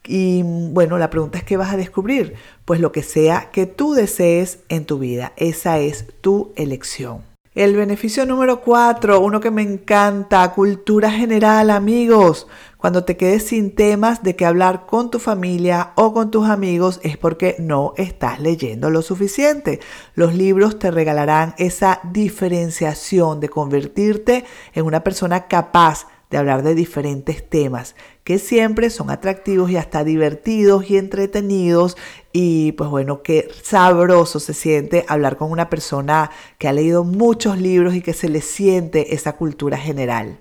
Y 0.06 0.42
bueno, 0.44 0.98
la 0.98 1.10
pregunta 1.10 1.38
es 1.38 1.44
qué 1.44 1.56
vas 1.56 1.72
a 1.72 1.76
descubrir. 1.76 2.34
Pues 2.64 2.80
lo 2.80 2.92
que 2.92 3.02
sea 3.02 3.50
que 3.50 3.66
tú 3.66 3.94
desees 3.94 4.60
en 4.68 4.84
tu 4.84 4.98
vida. 4.98 5.32
Esa 5.36 5.78
es 5.78 6.06
tu 6.20 6.52
elección. 6.56 7.22
El 7.56 7.74
beneficio 7.74 8.26
número 8.26 8.60
cuatro, 8.60 9.18
uno 9.20 9.40
que 9.40 9.50
me 9.50 9.62
encanta, 9.62 10.52
cultura 10.52 11.10
general, 11.10 11.70
amigos. 11.70 12.46
Cuando 12.76 13.04
te 13.04 13.16
quedes 13.16 13.44
sin 13.44 13.74
temas 13.74 14.22
de 14.22 14.36
qué 14.36 14.44
hablar 14.44 14.84
con 14.84 15.10
tu 15.10 15.18
familia 15.18 15.92
o 15.94 16.12
con 16.12 16.30
tus 16.30 16.50
amigos 16.50 17.00
es 17.02 17.16
porque 17.16 17.56
no 17.58 17.94
estás 17.96 18.40
leyendo 18.40 18.90
lo 18.90 19.00
suficiente. 19.00 19.80
Los 20.14 20.34
libros 20.34 20.78
te 20.78 20.90
regalarán 20.90 21.54
esa 21.56 22.00
diferenciación 22.12 23.40
de 23.40 23.48
convertirte 23.48 24.44
en 24.74 24.84
una 24.84 25.02
persona 25.02 25.48
capaz 25.48 26.08
de 26.30 26.38
hablar 26.38 26.62
de 26.62 26.74
diferentes 26.74 27.48
temas 27.48 27.94
que 28.24 28.38
siempre 28.38 28.90
son 28.90 29.10
atractivos 29.10 29.70
y 29.70 29.76
hasta 29.76 30.02
divertidos 30.02 30.90
y 30.90 30.96
entretenidos 30.96 31.96
y 32.32 32.72
pues 32.72 32.90
bueno, 32.90 33.22
qué 33.22 33.48
sabroso 33.62 34.40
se 34.40 34.54
siente 34.54 35.04
hablar 35.08 35.36
con 35.36 35.50
una 35.50 35.70
persona 35.70 36.30
que 36.58 36.68
ha 36.68 36.72
leído 36.72 37.04
muchos 37.04 37.58
libros 37.58 37.94
y 37.94 38.02
que 38.02 38.12
se 38.12 38.28
le 38.28 38.40
siente 38.40 39.14
esa 39.14 39.36
cultura 39.36 39.78
general. 39.78 40.40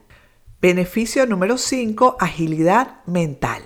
Beneficio 0.62 1.28
número 1.28 1.58
5, 1.58 2.18
agilidad 2.20 3.04
mental. 3.06 3.62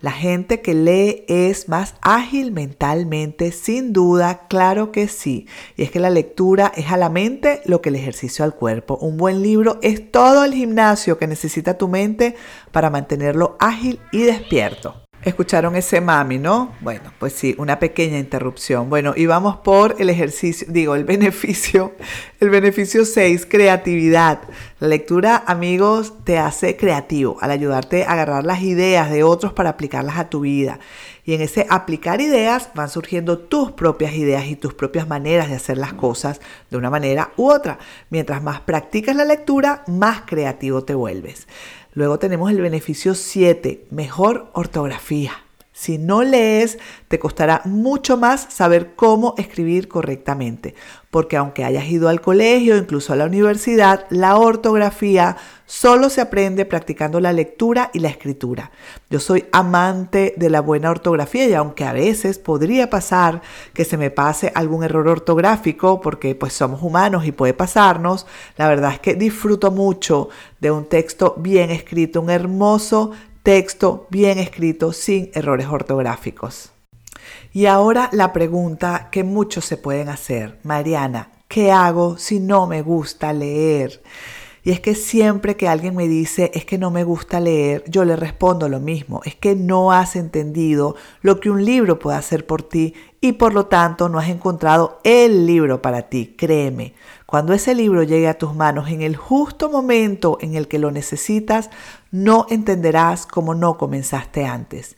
La 0.00 0.12
gente 0.12 0.60
que 0.60 0.74
lee 0.74 1.24
es 1.28 1.68
más 1.68 1.94
ágil 2.00 2.52
mentalmente, 2.52 3.52
sin 3.52 3.92
duda, 3.92 4.46
claro 4.48 4.92
que 4.92 5.08
sí. 5.08 5.46
Y 5.76 5.82
es 5.82 5.90
que 5.90 6.00
la 6.00 6.10
lectura 6.10 6.72
es 6.76 6.90
a 6.92 6.96
la 6.96 7.08
mente 7.08 7.60
lo 7.64 7.82
que 7.82 7.88
el 7.88 7.96
ejercicio 7.96 8.44
al 8.44 8.54
cuerpo. 8.54 8.96
Un 9.00 9.16
buen 9.16 9.42
libro 9.42 9.78
es 9.82 10.10
todo 10.10 10.44
el 10.44 10.54
gimnasio 10.54 11.18
que 11.18 11.26
necesita 11.26 11.78
tu 11.78 11.88
mente 11.88 12.36
para 12.72 12.90
mantenerlo 12.90 13.56
ágil 13.58 14.00
y 14.12 14.22
despierto. 14.22 15.07
Escucharon 15.28 15.76
ese 15.76 16.00
mami, 16.00 16.38
¿no? 16.38 16.72
Bueno, 16.80 17.12
pues 17.18 17.34
sí, 17.34 17.54
una 17.58 17.78
pequeña 17.78 18.18
interrupción. 18.18 18.88
Bueno, 18.88 19.12
y 19.14 19.26
vamos 19.26 19.58
por 19.58 19.96
el 19.98 20.08
ejercicio, 20.08 20.66
digo, 20.70 20.94
el 20.94 21.04
beneficio, 21.04 21.92
el 22.40 22.48
beneficio 22.48 23.04
6, 23.04 23.44
creatividad. 23.44 24.40
La 24.80 24.88
lectura, 24.88 25.44
amigos, 25.46 26.14
te 26.24 26.38
hace 26.38 26.78
creativo 26.78 27.36
al 27.42 27.50
ayudarte 27.50 28.04
a 28.04 28.12
agarrar 28.12 28.46
las 28.46 28.62
ideas 28.62 29.10
de 29.10 29.22
otros 29.22 29.52
para 29.52 29.68
aplicarlas 29.68 30.16
a 30.16 30.30
tu 30.30 30.40
vida. 30.40 30.78
Y 31.26 31.34
en 31.34 31.42
ese 31.42 31.66
aplicar 31.68 32.22
ideas 32.22 32.70
van 32.74 32.88
surgiendo 32.88 33.38
tus 33.38 33.72
propias 33.72 34.14
ideas 34.14 34.46
y 34.46 34.56
tus 34.56 34.72
propias 34.72 35.06
maneras 35.08 35.50
de 35.50 35.56
hacer 35.56 35.76
las 35.76 35.92
cosas 35.92 36.40
de 36.70 36.78
una 36.78 36.88
manera 36.88 37.32
u 37.36 37.50
otra. 37.50 37.78
Mientras 38.08 38.42
más 38.42 38.62
practicas 38.62 39.14
la 39.14 39.26
lectura, 39.26 39.84
más 39.88 40.22
creativo 40.22 40.84
te 40.84 40.94
vuelves. 40.94 41.46
Luego 41.92 42.18
tenemos 42.18 42.50
el 42.50 42.60
beneficio 42.60 43.14
7, 43.14 43.86
mejor 43.90 44.50
ortografía. 44.52 45.32
Si 45.78 45.96
no 45.96 46.24
lees, 46.24 46.76
te 47.06 47.20
costará 47.20 47.62
mucho 47.64 48.16
más 48.16 48.48
saber 48.50 48.96
cómo 48.96 49.34
escribir 49.38 49.86
correctamente, 49.86 50.74
porque 51.12 51.36
aunque 51.36 51.62
hayas 51.62 51.86
ido 51.86 52.08
al 52.08 52.20
colegio, 52.20 52.76
incluso 52.76 53.12
a 53.12 53.16
la 53.16 53.26
universidad, 53.26 54.06
la 54.10 54.36
ortografía 54.38 55.36
solo 55.66 56.10
se 56.10 56.20
aprende 56.20 56.64
practicando 56.64 57.20
la 57.20 57.32
lectura 57.32 57.90
y 57.94 58.00
la 58.00 58.08
escritura. 58.08 58.72
Yo 59.08 59.20
soy 59.20 59.44
amante 59.52 60.34
de 60.36 60.50
la 60.50 60.62
buena 60.62 60.90
ortografía 60.90 61.46
y 61.46 61.54
aunque 61.54 61.84
a 61.84 61.92
veces 61.92 62.38
podría 62.38 62.90
pasar 62.90 63.42
que 63.72 63.84
se 63.84 63.96
me 63.96 64.10
pase 64.10 64.50
algún 64.56 64.82
error 64.82 65.06
ortográfico, 65.06 66.00
porque 66.00 66.34
pues 66.34 66.54
somos 66.54 66.82
humanos 66.82 67.24
y 67.24 67.30
puede 67.30 67.54
pasarnos, 67.54 68.26
la 68.56 68.66
verdad 68.66 68.94
es 68.94 68.98
que 68.98 69.14
disfruto 69.14 69.70
mucho 69.70 70.28
de 70.58 70.72
un 70.72 70.86
texto 70.86 71.34
bien 71.38 71.70
escrito, 71.70 72.20
un 72.20 72.30
hermoso 72.30 73.12
texto 73.48 74.06
bien 74.10 74.38
escrito 74.38 74.92
sin 74.92 75.30
errores 75.32 75.68
ortográficos. 75.68 76.70
Y 77.50 77.64
ahora 77.64 78.10
la 78.12 78.34
pregunta 78.34 79.08
que 79.10 79.24
muchos 79.24 79.64
se 79.64 79.78
pueden 79.78 80.10
hacer, 80.10 80.58
Mariana, 80.64 81.30
¿qué 81.48 81.72
hago 81.72 82.18
si 82.18 82.40
no 82.40 82.66
me 82.66 82.82
gusta 82.82 83.32
leer? 83.32 84.02
Y 84.64 84.70
es 84.70 84.80
que 84.80 84.94
siempre 84.94 85.56
que 85.56 85.66
alguien 85.66 85.96
me 85.96 86.08
dice 86.08 86.50
es 86.52 86.66
que 86.66 86.76
no 86.76 86.90
me 86.90 87.04
gusta 87.04 87.40
leer, 87.40 87.84
yo 87.86 88.04
le 88.04 88.16
respondo 88.16 88.68
lo 88.68 88.80
mismo, 88.80 89.22
es 89.24 89.34
que 89.34 89.54
no 89.54 89.92
has 89.92 90.14
entendido 90.14 90.94
lo 91.22 91.40
que 91.40 91.48
un 91.48 91.64
libro 91.64 91.98
puede 91.98 92.18
hacer 92.18 92.44
por 92.44 92.62
ti 92.62 92.92
y 93.22 93.32
por 93.32 93.54
lo 93.54 93.64
tanto 93.64 94.10
no 94.10 94.18
has 94.18 94.28
encontrado 94.28 95.00
el 95.04 95.46
libro 95.46 95.80
para 95.80 96.02
ti, 96.02 96.34
créeme. 96.36 96.92
Cuando 97.24 97.52
ese 97.52 97.74
libro 97.74 98.02
llegue 98.02 98.28
a 98.28 98.38
tus 98.38 98.54
manos 98.54 98.90
en 98.90 99.00
el 99.00 99.16
justo 99.16 99.70
momento 99.70 100.36
en 100.40 100.54
el 100.54 100.68
que 100.68 100.78
lo 100.78 100.90
necesitas, 100.90 101.70
no 102.10 102.46
entenderás 102.50 103.26
cómo 103.26 103.54
no 103.54 103.76
comenzaste 103.76 104.46
antes. 104.46 104.96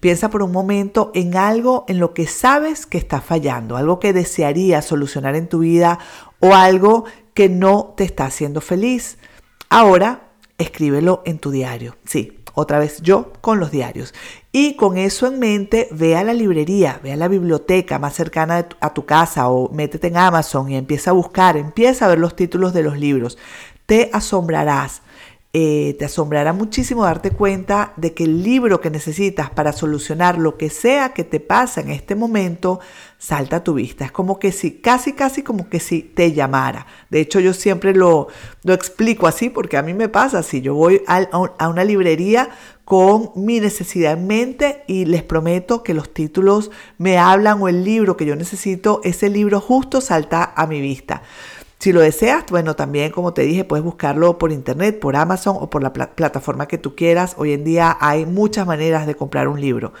Piensa 0.00 0.30
por 0.30 0.42
un 0.42 0.52
momento 0.52 1.10
en 1.14 1.36
algo 1.36 1.84
en 1.88 1.98
lo 1.98 2.14
que 2.14 2.26
sabes 2.26 2.86
que 2.86 2.98
está 2.98 3.20
fallando, 3.20 3.76
algo 3.76 4.00
que 4.00 4.12
desearías 4.12 4.84
solucionar 4.84 5.36
en 5.36 5.48
tu 5.48 5.60
vida 5.60 5.98
o 6.38 6.54
algo 6.54 7.04
que 7.34 7.48
no 7.48 7.94
te 7.96 8.04
está 8.04 8.26
haciendo 8.26 8.60
feliz. 8.60 9.18
Ahora, 9.68 10.30
escríbelo 10.58 11.22
en 11.24 11.38
tu 11.38 11.50
diario. 11.50 11.96
Sí, 12.04 12.40
otra 12.54 12.78
vez 12.78 13.00
yo 13.02 13.32
con 13.40 13.60
los 13.60 13.70
diarios. 13.70 14.14
Y 14.52 14.74
con 14.74 14.98
eso 14.98 15.26
en 15.26 15.38
mente, 15.38 15.88
ve 15.90 16.16
a 16.16 16.24
la 16.24 16.34
librería, 16.34 17.00
ve 17.02 17.12
a 17.12 17.16
la 17.16 17.28
biblioteca 17.28 17.98
más 17.98 18.14
cercana 18.14 18.66
a 18.80 18.94
tu 18.94 19.06
casa 19.06 19.48
o 19.48 19.70
métete 19.70 20.08
en 20.08 20.16
Amazon 20.16 20.70
y 20.70 20.76
empieza 20.76 21.10
a 21.10 21.14
buscar, 21.14 21.56
empieza 21.56 22.04
a 22.04 22.08
ver 22.08 22.18
los 22.18 22.36
títulos 22.36 22.72
de 22.72 22.82
los 22.82 22.98
libros. 22.98 23.38
Te 23.86 24.10
asombrarás 24.12 25.02
eh, 25.52 25.96
te 25.98 26.04
asombrará 26.04 26.52
muchísimo 26.52 27.02
darte 27.02 27.32
cuenta 27.32 27.92
de 27.96 28.14
que 28.14 28.22
el 28.22 28.44
libro 28.44 28.80
que 28.80 28.88
necesitas 28.88 29.50
para 29.50 29.72
solucionar 29.72 30.38
lo 30.38 30.56
que 30.56 30.70
sea 30.70 31.12
que 31.12 31.24
te 31.24 31.40
pasa 31.40 31.80
en 31.80 31.90
este 31.90 32.14
momento 32.14 32.78
salta 33.18 33.56
a 33.56 33.64
tu 33.64 33.74
vista. 33.74 34.04
Es 34.04 34.12
como 34.12 34.38
que 34.38 34.52
si, 34.52 34.78
casi, 34.78 35.12
casi 35.12 35.42
como 35.42 35.68
que 35.68 35.80
si 35.80 36.02
te 36.02 36.32
llamara. 36.32 36.86
De 37.10 37.20
hecho, 37.20 37.40
yo 37.40 37.52
siempre 37.52 37.94
lo, 37.94 38.28
lo 38.62 38.74
explico 38.74 39.26
así 39.26 39.50
porque 39.50 39.76
a 39.76 39.82
mí 39.82 39.92
me 39.92 40.08
pasa. 40.08 40.44
Si 40.44 40.60
yo 40.60 40.74
voy 40.74 41.02
a 41.08 41.68
una 41.68 41.82
librería 41.82 42.50
con 42.84 43.32
mi 43.34 43.58
necesidad 43.58 44.12
en 44.12 44.28
mente 44.28 44.84
y 44.86 45.04
les 45.04 45.24
prometo 45.24 45.82
que 45.82 45.94
los 45.94 46.14
títulos 46.14 46.70
me 46.96 47.18
hablan 47.18 47.60
o 47.60 47.68
el 47.68 47.84
libro 47.84 48.16
que 48.16 48.24
yo 48.24 48.36
necesito, 48.36 49.00
ese 49.02 49.28
libro 49.28 49.60
justo 49.60 50.00
salta 50.00 50.52
a 50.56 50.66
mi 50.68 50.80
vista. 50.80 51.22
Si 51.80 51.94
lo 51.94 52.02
deseas, 52.02 52.44
bueno, 52.50 52.76
también 52.76 53.10
como 53.10 53.32
te 53.32 53.40
dije, 53.40 53.64
puedes 53.64 53.82
buscarlo 53.82 54.36
por 54.36 54.52
internet, 54.52 55.00
por 55.00 55.16
Amazon 55.16 55.56
o 55.58 55.70
por 55.70 55.82
la 55.82 55.94
plataforma 55.94 56.68
que 56.68 56.76
tú 56.76 56.94
quieras. 56.94 57.36
Hoy 57.38 57.54
en 57.54 57.64
día 57.64 57.96
hay 58.02 58.26
muchas 58.26 58.66
maneras 58.66 59.06
de 59.06 59.14
comprar 59.14 59.48
un 59.48 59.62
libro. 59.62 59.94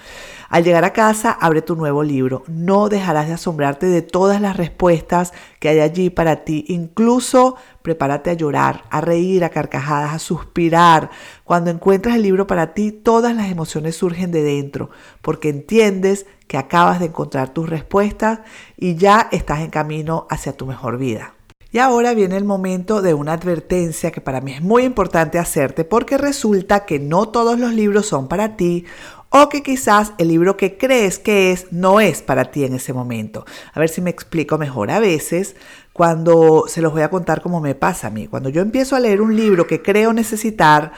Al 0.50 0.62
llegar 0.62 0.84
a 0.84 0.92
casa, 0.92 1.30
abre 1.30 1.62
tu 1.62 1.76
nuevo 1.76 2.02
libro. 2.02 2.42
No 2.48 2.90
dejarás 2.90 3.28
de 3.28 3.32
asombrarte 3.32 3.86
de 3.86 4.02
todas 4.02 4.42
las 4.42 4.58
respuestas 4.58 5.32
que 5.58 5.70
hay 5.70 5.80
allí 5.80 6.10
para 6.10 6.44
ti. 6.44 6.66
Incluso 6.68 7.56
prepárate 7.80 8.28
a 8.28 8.34
llorar, 8.34 8.84
a 8.90 9.00
reír, 9.00 9.42
a 9.42 9.48
carcajadas, 9.48 10.12
a 10.12 10.18
suspirar. 10.18 11.08
Cuando 11.44 11.70
encuentras 11.70 12.16
el 12.16 12.22
libro 12.24 12.46
para 12.46 12.74
ti, 12.74 12.92
todas 12.92 13.34
las 13.34 13.50
emociones 13.50 13.96
surgen 13.96 14.32
de 14.32 14.42
dentro, 14.42 14.90
porque 15.22 15.48
entiendes 15.48 16.26
que 16.46 16.58
acabas 16.58 17.00
de 17.00 17.06
encontrar 17.06 17.54
tus 17.54 17.70
respuestas 17.70 18.40
y 18.76 18.96
ya 18.96 19.30
estás 19.32 19.60
en 19.60 19.70
camino 19.70 20.26
hacia 20.28 20.52
tu 20.54 20.66
mejor 20.66 20.98
vida. 20.98 21.39
Y 21.72 21.78
ahora 21.78 22.14
viene 22.14 22.36
el 22.36 22.44
momento 22.44 23.00
de 23.00 23.14
una 23.14 23.34
advertencia 23.34 24.10
que 24.10 24.20
para 24.20 24.40
mí 24.40 24.52
es 24.52 24.60
muy 24.60 24.82
importante 24.82 25.38
hacerte 25.38 25.84
porque 25.84 26.18
resulta 26.18 26.84
que 26.84 26.98
no 26.98 27.28
todos 27.28 27.60
los 27.60 27.72
libros 27.72 28.06
son 28.06 28.26
para 28.26 28.56
ti 28.56 28.86
o 29.28 29.48
que 29.48 29.62
quizás 29.62 30.12
el 30.18 30.28
libro 30.28 30.56
que 30.56 30.76
crees 30.76 31.20
que 31.20 31.52
es 31.52 31.68
no 31.70 32.00
es 32.00 32.22
para 32.22 32.50
ti 32.50 32.64
en 32.64 32.74
ese 32.74 32.92
momento. 32.92 33.44
A 33.72 33.78
ver 33.78 33.88
si 33.88 34.00
me 34.00 34.10
explico 34.10 34.58
mejor. 34.58 34.90
A 34.90 34.98
veces, 34.98 35.54
cuando 35.92 36.64
se 36.66 36.82
los 36.82 36.92
voy 36.92 37.02
a 37.02 37.10
contar 37.10 37.40
como 37.40 37.60
me 37.60 37.76
pasa 37.76 38.08
a 38.08 38.10
mí, 38.10 38.26
cuando 38.26 38.48
yo 38.48 38.62
empiezo 38.62 38.96
a 38.96 39.00
leer 39.00 39.20
un 39.20 39.36
libro 39.36 39.68
que 39.68 39.80
creo 39.80 40.12
necesitar 40.12 40.90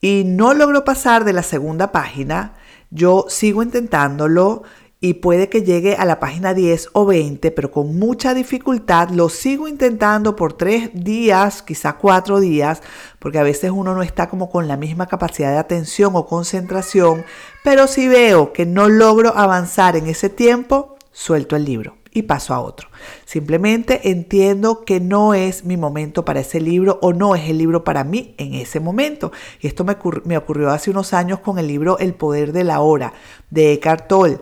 y 0.00 0.22
no 0.24 0.54
logro 0.54 0.84
pasar 0.84 1.24
de 1.24 1.32
la 1.32 1.42
segunda 1.42 1.90
página, 1.90 2.54
yo 2.90 3.26
sigo 3.28 3.60
intentándolo 3.60 4.62
y 5.00 5.14
puede 5.14 5.48
que 5.48 5.62
llegue 5.62 5.94
a 5.94 6.04
la 6.04 6.18
página 6.20 6.54
10 6.54 6.90
o 6.92 7.04
20, 7.04 7.50
pero 7.50 7.70
con 7.70 7.98
mucha 7.98 8.32
dificultad 8.32 9.10
lo 9.10 9.28
sigo 9.28 9.68
intentando 9.68 10.36
por 10.36 10.54
tres 10.54 10.90
días, 10.94 11.62
quizá 11.62 11.94
cuatro 11.94 12.40
días, 12.40 12.82
porque 13.18 13.38
a 13.38 13.42
veces 13.42 13.70
uno 13.70 13.94
no 13.94 14.02
está 14.02 14.28
como 14.28 14.50
con 14.50 14.68
la 14.68 14.76
misma 14.76 15.06
capacidad 15.06 15.50
de 15.50 15.58
atención 15.58 16.12
o 16.14 16.26
concentración, 16.26 17.24
pero 17.62 17.86
si 17.86 18.08
veo 18.08 18.52
que 18.52 18.64
no 18.64 18.88
logro 18.88 19.36
avanzar 19.36 19.96
en 19.96 20.06
ese 20.06 20.30
tiempo, 20.30 20.96
suelto 21.12 21.56
el 21.56 21.64
libro 21.64 21.96
y 22.16 22.22
paso 22.22 22.54
a 22.54 22.60
otro. 22.60 22.88
Simplemente 23.26 24.08
entiendo 24.10 24.86
que 24.86 25.00
no 25.00 25.34
es 25.34 25.66
mi 25.66 25.76
momento 25.76 26.24
para 26.24 26.40
ese 26.40 26.60
libro 26.60 26.98
o 27.02 27.12
no 27.12 27.34
es 27.34 27.50
el 27.50 27.58
libro 27.58 27.84
para 27.84 28.04
mí 28.04 28.34
en 28.38 28.54
ese 28.54 28.80
momento. 28.80 29.32
Y 29.60 29.66
esto 29.66 29.84
me, 29.84 30.36
ocurrió 30.38 30.70
hace 30.70 30.90
unos 30.90 31.12
años 31.12 31.40
con 31.40 31.58
el 31.58 31.66
libro 31.66 31.98
El 31.98 32.14
Poder 32.14 32.52
de 32.52 32.64
la 32.64 32.80
Hora 32.80 33.12
de 33.50 33.74
Eckhart 33.74 34.08
Tolle. 34.08 34.38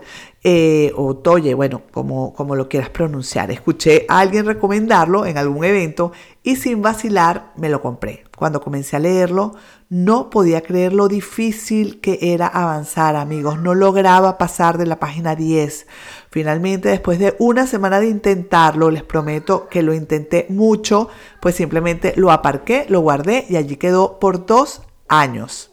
Eh, 0.47 0.91
o 0.95 1.15
Toye, 1.15 1.55
bueno, 1.55 1.81
como, 1.91 2.31
como 2.35 2.55
lo 2.55 2.69
quieras 2.69 2.91
pronunciar. 2.91 3.49
Escuché 3.49 4.05
a 4.07 4.19
alguien 4.19 4.45
recomendarlo 4.45 5.25
en 5.25 5.39
algún 5.39 5.65
evento 5.65 6.11
y 6.43 6.57
sin 6.57 6.83
vacilar 6.83 7.51
me 7.57 7.67
lo 7.67 7.81
compré. 7.81 8.25
cuando 8.37 8.61
comencé 8.61 8.95
a 8.95 8.99
leerlo, 8.99 9.55
no 9.89 10.29
podía 10.29 10.61
creer 10.61 10.93
lo 10.93 11.07
difícil 11.07 11.99
que 11.99 12.19
era 12.21 12.45
avanzar, 12.45 13.15
amigos. 13.15 13.59
No 13.59 13.73
lograba 13.73 14.37
pasar 14.37 14.77
de 14.77 14.85
la 14.85 14.99
página 14.99 15.35
10. 15.35 15.87
Finalmente, 16.29 16.89
después 16.89 17.17
de 17.17 17.35
una 17.39 17.65
semana 17.65 17.99
de 17.99 18.09
intentarlo, 18.09 18.91
les 18.91 19.01
prometo 19.01 19.67
que 19.67 19.81
lo 19.81 19.95
intenté 19.95 20.45
mucho, 20.49 21.09
pues 21.39 21.55
simplemente 21.55 22.13
lo 22.17 22.31
aparqué, 22.31 22.85
lo 22.87 22.99
guardé 22.99 23.47
y 23.49 23.55
allí 23.55 23.77
quedó 23.77 24.19
por 24.19 24.45
dos 24.45 24.83
años. 25.07 25.71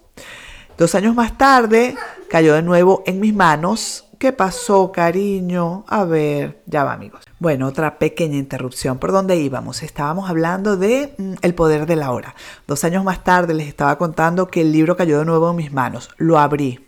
Dos 0.78 0.94
años 0.94 1.14
más 1.14 1.36
tarde, 1.36 1.94
cayó 2.30 2.54
de 2.54 2.62
nuevo 2.62 3.02
en 3.04 3.20
mis 3.20 3.34
manos 3.34 4.08
¿Qué 4.22 4.32
pasó, 4.32 4.92
cariño? 4.92 5.84
A 5.88 6.04
ver, 6.04 6.62
ya 6.66 6.84
va, 6.84 6.92
amigos. 6.92 7.24
Bueno, 7.40 7.66
otra 7.66 7.98
pequeña 7.98 8.36
interrupción. 8.36 8.98
¿Por 8.98 9.10
dónde 9.10 9.34
íbamos? 9.34 9.82
Estábamos 9.82 10.30
hablando 10.30 10.76
de 10.76 11.12
mm, 11.18 11.32
El 11.42 11.56
poder 11.56 11.86
de 11.86 11.96
la 11.96 12.12
hora. 12.12 12.36
Dos 12.68 12.84
años 12.84 13.02
más 13.02 13.24
tarde 13.24 13.52
les 13.52 13.66
estaba 13.66 13.98
contando 13.98 14.46
que 14.46 14.60
el 14.60 14.70
libro 14.70 14.96
cayó 14.96 15.18
de 15.18 15.24
nuevo 15.24 15.50
en 15.50 15.56
mis 15.56 15.72
manos. 15.72 16.08
Lo 16.18 16.38
abrí 16.38 16.86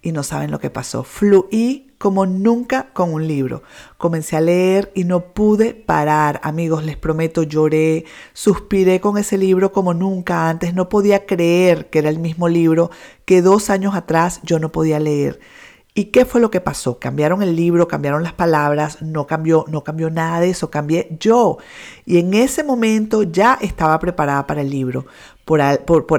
y 0.00 0.12
no 0.12 0.22
saben 0.22 0.50
lo 0.50 0.60
que 0.60 0.70
pasó. 0.70 1.04
Fluí 1.04 1.92
como 1.98 2.24
nunca 2.24 2.88
con 2.94 3.12
un 3.12 3.28
libro. 3.28 3.62
Comencé 3.98 4.36
a 4.38 4.40
leer 4.40 4.90
y 4.94 5.04
no 5.04 5.34
pude 5.34 5.74
parar. 5.74 6.40
Amigos, 6.42 6.84
les 6.84 6.96
prometo, 6.96 7.42
lloré, 7.42 8.06
suspiré 8.32 8.98
con 8.98 9.18
ese 9.18 9.36
libro 9.36 9.72
como 9.72 9.92
nunca 9.92 10.48
antes. 10.48 10.72
No 10.72 10.88
podía 10.88 11.26
creer 11.26 11.90
que 11.90 11.98
era 11.98 12.08
el 12.08 12.18
mismo 12.18 12.48
libro 12.48 12.90
que 13.26 13.42
dos 13.42 13.68
años 13.68 13.94
atrás 13.94 14.40
yo 14.42 14.58
no 14.58 14.72
podía 14.72 14.98
leer. 14.98 15.38
¿Y 15.94 16.06
qué 16.06 16.24
fue 16.24 16.40
lo 16.40 16.50
que 16.50 16.62
pasó? 16.62 16.98
Cambiaron 16.98 17.42
el 17.42 17.54
libro, 17.54 17.86
cambiaron 17.86 18.22
las 18.22 18.32
palabras, 18.32 19.02
no 19.02 19.26
cambió, 19.26 19.66
no 19.68 19.84
cambió 19.84 20.08
nada 20.08 20.40
de 20.40 20.48
eso, 20.48 20.70
cambié 20.70 21.14
yo. 21.20 21.58
Y 22.06 22.18
en 22.18 22.32
ese 22.32 22.64
momento 22.64 23.24
ya 23.24 23.58
estaba 23.60 23.98
preparada 23.98 24.46
para 24.46 24.62
el 24.62 24.70
libro. 24.70 25.04
Por, 25.44 25.60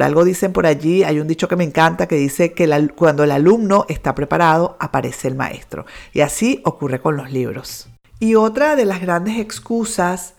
algo 0.04 0.24
dicen 0.26 0.54
por 0.54 0.68
allí, 0.68 1.04
hay 1.04 1.20
un 1.20 1.28
dicho 1.28 1.48
que 1.48 1.56
me 1.56 1.64
encanta 1.64 2.08
que 2.08 2.18
dice 2.18 2.54
que 2.54 2.90
cuando 2.96 3.24
el 3.24 3.32
alumno 3.32 3.86
está 3.90 4.14
preparado, 4.14 4.78
aparece 4.80 5.28
el 5.28 5.36
maestro. 5.36 5.88
Y 6.14 6.22
así 6.22 6.62
ocurre 6.66 7.02
con 7.02 7.18
los 7.18 7.32
libros. 7.32 7.90
Y 8.20 8.36
otra 8.36 8.76
de 8.76 8.86
las 8.86 9.02
grandes 9.02 9.40
excusas 9.40 10.36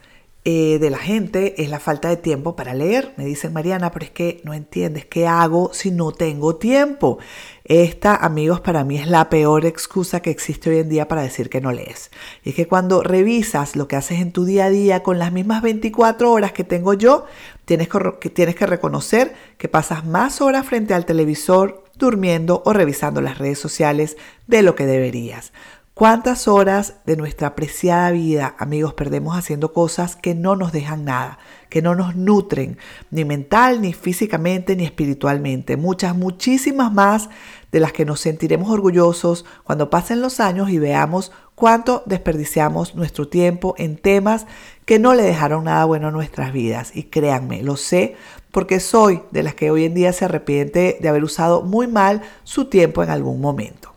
eh, 0.46 0.78
de 0.78 0.90
la 0.90 0.98
gente 0.98 1.62
es 1.62 1.70
la 1.70 1.80
falta 1.80 2.10
de 2.10 2.18
tiempo 2.18 2.54
para 2.54 2.74
leer. 2.74 3.14
Me 3.16 3.24
dicen, 3.24 3.54
Mariana, 3.54 3.90
pero 3.90 4.04
es 4.04 4.10
que 4.10 4.42
no 4.44 4.52
entiendes 4.52 5.06
qué 5.06 5.26
hago 5.26 5.70
si 5.72 5.90
no 5.90 6.12
tengo 6.12 6.56
tiempo. 6.56 7.18
Esta, 7.66 8.14
amigos, 8.14 8.60
para 8.60 8.84
mí 8.84 8.98
es 8.98 9.06
la 9.06 9.30
peor 9.30 9.64
excusa 9.64 10.20
que 10.20 10.30
existe 10.30 10.68
hoy 10.68 10.80
en 10.80 10.90
día 10.90 11.08
para 11.08 11.22
decir 11.22 11.48
que 11.48 11.62
no 11.62 11.72
lees. 11.72 12.10
Y 12.42 12.50
es 12.50 12.54
que 12.54 12.68
cuando 12.68 13.02
revisas 13.02 13.74
lo 13.74 13.88
que 13.88 13.96
haces 13.96 14.20
en 14.20 14.32
tu 14.32 14.44
día 14.44 14.66
a 14.66 14.70
día 14.70 15.02
con 15.02 15.18
las 15.18 15.32
mismas 15.32 15.62
24 15.62 16.30
horas 16.30 16.52
que 16.52 16.62
tengo 16.62 16.92
yo, 16.92 17.24
tienes 17.64 17.88
que, 17.88 18.28
tienes 18.28 18.54
que 18.54 18.66
reconocer 18.66 19.34
que 19.56 19.70
pasas 19.70 20.04
más 20.04 20.42
horas 20.42 20.66
frente 20.66 20.92
al 20.92 21.06
televisor, 21.06 21.84
durmiendo 21.96 22.62
o 22.66 22.74
revisando 22.74 23.22
las 23.22 23.38
redes 23.38 23.60
sociales 23.60 24.18
de 24.46 24.60
lo 24.60 24.74
que 24.74 24.84
deberías. 24.84 25.54
¿Cuántas 25.96 26.48
horas 26.48 26.94
de 27.06 27.16
nuestra 27.16 27.54
preciada 27.54 28.10
vida, 28.10 28.56
amigos, 28.58 28.94
perdemos 28.94 29.38
haciendo 29.38 29.72
cosas 29.72 30.16
que 30.16 30.34
no 30.34 30.56
nos 30.56 30.72
dejan 30.72 31.04
nada, 31.04 31.38
que 31.68 31.82
no 31.82 31.94
nos 31.94 32.16
nutren, 32.16 32.78
ni 33.12 33.24
mental, 33.24 33.80
ni 33.80 33.92
físicamente, 33.92 34.74
ni 34.74 34.84
espiritualmente? 34.84 35.76
Muchas, 35.76 36.16
muchísimas 36.16 36.92
más 36.92 37.30
de 37.70 37.78
las 37.78 37.92
que 37.92 38.04
nos 38.04 38.18
sentiremos 38.18 38.70
orgullosos 38.70 39.44
cuando 39.62 39.88
pasen 39.88 40.20
los 40.20 40.40
años 40.40 40.68
y 40.70 40.80
veamos 40.80 41.30
cuánto 41.54 42.02
desperdiciamos 42.06 42.96
nuestro 42.96 43.28
tiempo 43.28 43.76
en 43.78 43.96
temas 43.96 44.48
que 44.86 44.98
no 44.98 45.14
le 45.14 45.22
dejaron 45.22 45.62
nada 45.62 45.84
bueno 45.84 46.08
a 46.08 46.10
nuestras 46.10 46.52
vidas. 46.52 46.90
Y 46.96 47.04
créanme, 47.04 47.62
lo 47.62 47.76
sé 47.76 48.16
porque 48.50 48.80
soy 48.80 49.22
de 49.30 49.44
las 49.44 49.54
que 49.54 49.70
hoy 49.70 49.84
en 49.84 49.94
día 49.94 50.12
se 50.12 50.24
arrepiente 50.24 50.98
de 51.00 51.08
haber 51.08 51.22
usado 51.22 51.62
muy 51.62 51.86
mal 51.86 52.22
su 52.42 52.64
tiempo 52.64 53.04
en 53.04 53.10
algún 53.10 53.40
momento. 53.40 53.93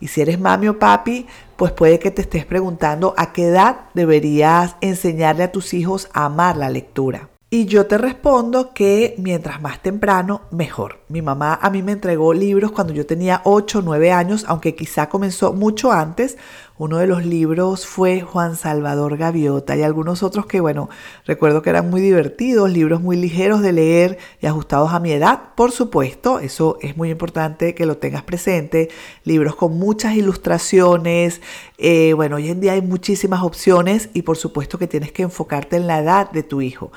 Y 0.00 0.08
si 0.08 0.20
eres 0.20 0.38
mami 0.40 0.68
o 0.68 0.78
papi, 0.78 1.26
pues 1.56 1.72
puede 1.72 1.98
que 1.98 2.10
te 2.10 2.22
estés 2.22 2.46
preguntando 2.46 3.14
a 3.16 3.32
qué 3.32 3.48
edad 3.48 3.86
deberías 3.94 4.76
enseñarle 4.80 5.44
a 5.44 5.52
tus 5.52 5.74
hijos 5.74 6.08
a 6.12 6.24
amar 6.24 6.56
la 6.56 6.70
lectura. 6.70 7.28
Y 7.50 7.64
yo 7.64 7.86
te 7.86 7.96
respondo 7.96 8.74
que 8.74 9.14
mientras 9.16 9.62
más 9.62 9.80
temprano, 9.80 10.42
mejor. 10.50 11.00
Mi 11.08 11.22
mamá 11.22 11.58
a 11.62 11.70
mí 11.70 11.82
me 11.82 11.92
entregó 11.92 12.34
libros 12.34 12.72
cuando 12.72 12.92
yo 12.92 13.06
tenía 13.06 13.40
8 13.44 13.78
o 13.78 13.82
9 13.82 14.12
años, 14.12 14.44
aunque 14.46 14.74
quizá 14.74 15.08
comenzó 15.08 15.54
mucho 15.54 15.90
antes. 15.90 16.36
Uno 16.78 16.98
de 16.98 17.08
los 17.08 17.26
libros 17.26 17.86
fue 17.86 18.20
Juan 18.20 18.54
Salvador 18.54 19.16
Gaviota 19.16 19.76
y 19.76 19.82
algunos 19.82 20.22
otros 20.22 20.46
que, 20.46 20.60
bueno, 20.60 20.88
recuerdo 21.26 21.60
que 21.60 21.70
eran 21.70 21.90
muy 21.90 22.00
divertidos, 22.00 22.70
libros 22.70 23.00
muy 23.00 23.16
ligeros 23.16 23.62
de 23.62 23.72
leer 23.72 24.18
y 24.40 24.46
ajustados 24.46 24.92
a 24.92 25.00
mi 25.00 25.10
edad, 25.10 25.54
por 25.56 25.72
supuesto, 25.72 26.38
eso 26.38 26.78
es 26.80 26.96
muy 26.96 27.10
importante 27.10 27.74
que 27.74 27.84
lo 27.84 27.96
tengas 27.96 28.22
presente. 28.22 28.90
Libros 29.24 29.56
con 29.56 29.76
muchas 29.76 30.14
ilustraciones. 30.14 31.40
Eh, 31.78 32.12
bueno, 32.14 32.36
hoy 32.36 32.48
en 32.48 32.60
día 32.60 32.74
hay 32.74 32.82
muchísimas 32.82 33.42
opciones 33.42 34.10
y 34.14 34.22
por 34.22 34.36
supuesto 34.36 34.78
que 34.78 34.86
tienes 34.86 35.10
que 35.10 35.24
enfocarte 35.24 35.74
en 35.76 35.88
la 35.88 35.98
edad 35.98 36.30
de 36.30 36.44
tu 36.44 36.60
hijo 36.60 36.92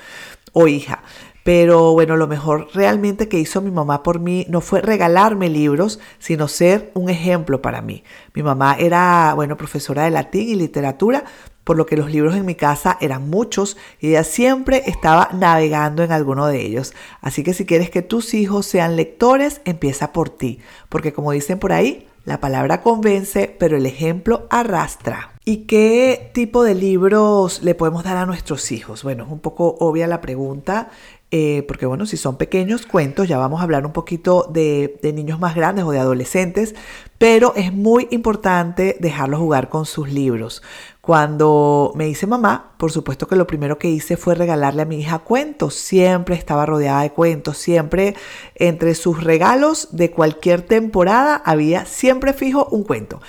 o 0.54 0.68
hija. 0.68 1.02
Pero 1.44 1.94
bueno, 1.94 2.18
lo 2.18 2.28
mejor 2.28 2.68
realmente 2.74 3.28
que 3.28 3.40
hizo 3.40 3.62
mi 3.62 3.72
mamá 3.72 4.04
por 4.04 4.20
mí 4.20 4.46
no 4.50 4.62
fue 4.62 4.82
regalarme 4.82 5.50
libros, 5.50 6.00
sino 6.20 6.48
ser 6.48 6.92
un 6.94 7.10
ejemplo 7.10 7.62
para 7.62 7.82
mí. 7.82 8.04
Mi 8.34 8.44
mamá 8.44 8.76
era, 8.78 9.34
bueno, 9.36 9.58
profesora 9.58 10.04
de 10.04 10.12
latín 10.12 10.50
y 10.50 10.56
literatura, 10.56 11.24
por 11.64 11.78
lo 11.78 11.86
que 11.86 11.98
los 11.98 12.12
libros 12.12 12.36
en 12.36 12.46
mi 12.46 12.56
casa 12.56 12.98
eran 13.02 13.30
muchos 13.30 13.78
y 14.00 14.10
ella 14.10 14.24
siempre 14.24 14.84
estaba 14.86 15.30
navegando 15.34 16.04
en 16.04 16.12
alguno 16.12 16.48
de 16.48 16.62
ellos. 16.62 16.94
Así 17.22 17.44
que 17.44 17.54
si 17.54 17.66
quieres 17.66 17.90
que 17.90 18.02
tus 18.02 18.34
hijos 18.34 18.66
sean 18.66 18.96
lectores, 18.96 19.62
empieza 19.66 20.12
por 20.12 20.30
ti, 20.30 20.60
porque 20.90 21.14
como 21.14 21.32
dicen 21.32 21.60
por 21.60 21.72
ahí, 21.72 22.08
la 22.24 22.40
palabra 22.40 22.82
convence, 22.82 23.56
pero 23.60 23.78
el 23.78 23.86
ejemplo 23.86 24.48
arrastra. 24.50 25.32
¿Y 25.44 25.66
qué 25.66 26.30
tipo 26.34 26.64
de 26.64 26.76
libros 26.76 27.64
le 27.64 27.74
podemos 27.74 28.04
dar 28.04 28.18
a 28.18 28.28
nuestros 28.28 28.72
hijos? 28.72 29.04
Bueno, 29.04 29.24
es 29.24 29.32
un 29.32 29.40
poco 29.40 29.76
obvia 29.80 30.06
la 30.06 30.22
pregunta, 30.22 30.92
eh, 31.34 31.64
porque 31.66 31.86
bueno, 31.86 32.06
si 32.06 32.18
son 32.18 32.36
pequeños 32.36 32.86
cuentos, 32.86 33.30
ya 33.30 33.38
vamos 33.38 33.62
a 33.62 33.64
hablar 33.64 33.86
un 33.86 33.94
poquito 33.94 34.50
de, 34.52 35.00
niños 35.16 35.40
más 35.40 35.56
grandes 35.56 35.86
o 35.86 35.92
de 35.92 36.00
adolescentes, 36.00 36.76
pero 37.18 37.54
es 37.56 37.72
muy 37.72 38.10
importante 38.12 38.98
dejarlos 39.00 39.40
jugar 39.40 39.70
con 39.70 39.86
sus 39.86 40.12
libros. 40.12 40.62
Cuando 41.00 41.94
me 41.96 42.10
hice 42.10 42.28
mamá, 42.28 42.74
por 42.78 42.92
supuesto 42.92 43.28
que 43.28 43.38
lo 43.38 43.48
primero 43.48 43.78
que 43.78 43.90
hice 43.90 44.18
fue 44.18 44.36
regalarle 44.36 44.82
a 44.82 44.86
mi 44.86 45.00
hija 45.00 45.20
cuentos. 45.20 45.76
Siempre 45.76 46.36
estaba 46.36 46.66
rodeada 46.66 47.04
de 47.04 47.12
cuentos, 47.12 47.58
siempre 47.58 48.16
entre 48.56 48.94
sus 48.94 49.24
regalos 49.24 49.88
de 49.92 50.12
cualquier 50.12 50.64
temporada 50.64 51.42
había 51.46 51.86
siempre 51.86 52.34
fijo 52.34 52.68
un 52.72 52.84
cuento. 52.84 53.22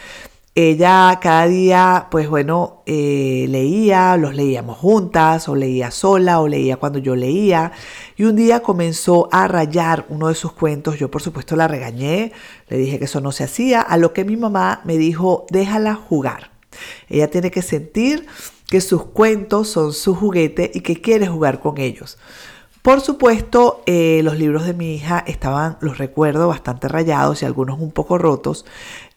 Ella 0.54 1.18
cada 1.22 1.46
día, 1.46 2.08
pues 2.10 2.28
bueno, 2.28 2.82
eh, 2.84 3.46
leía, 3.48 4.18
los 4.18 4.34
leíamos 4.34 4.76
juntas, 4.76 5.48
o 5.48 5.54
leía 5.54 5.90
sola, 5.90 6.40
o 6.40 6.48
leía 6.48 6.76
cuando 6.76 6.98
yo 6.98 7.16
leía. 7.16 7.72
Y 8.18 8.24
un 8.24 8.36
día 8.36 8.60
comenzó 8.60 9.30
a 9.32 9.48
rayar 9.48 10.04
uno 10.10 10.28
de 10.28 10.34
sus 10.34 10.52
cuentos. 10.52 10.98
Yo, 10.98 11.10
por 11.10 11.22
supuesto, 11.22 11.56
la 11.56 11.68
regañé, 11.68 12.32
le 12.68 12.76
dije 12.76 12.98
que 12.98 13.06
eso 13.06 13.22
no 13.22 13.32
se 13.32 13.44
hacía, 13.44 13.80
a 13.80 13.96
lo 13.96 14.12
que 14.12 14.26
mi 14.26 14.36
mamá 14.36 14.82
me 14.84 14.98
dijo, 14.98 15.46
déjala 15.50 15.94
jugar. 15.94 16.50
Ella 17.08 17.30
tiene 17.30 17.50
que 17.50 17.62
sentir 17.62 18.26
que 18.68 18.82
sus 18.82 19.04
cuentos 19.04 19.68
son 19.68 19.94
su 19.94 20.14
juguete 20.14 20.70
y 20.74 20.80
que 20.80 21.00
quiere 21.00 21.28
jugar 21.28 21.60
con 21.60 21.78
ellos. 21.78 22.18
Por 22.82 23.00
supuesto, 23.00 23.82
eh, 23.86 24.22
los 24.24 24.36
libros 24.36 24.66
de 24.66 24.74
mi 24.74 24.96
hija 24.96 25.22
estaban, 25.26 25.78
los 25.80 25.98
recuerdo, 25.98 26.48
bastante 26.48 26.88
rayados 26.88 27.40
y 27.40 27.46
algunos 27.46 27.78
un 27.78 27.92
poco 27.92 28.18
rotos. 28.18 28.66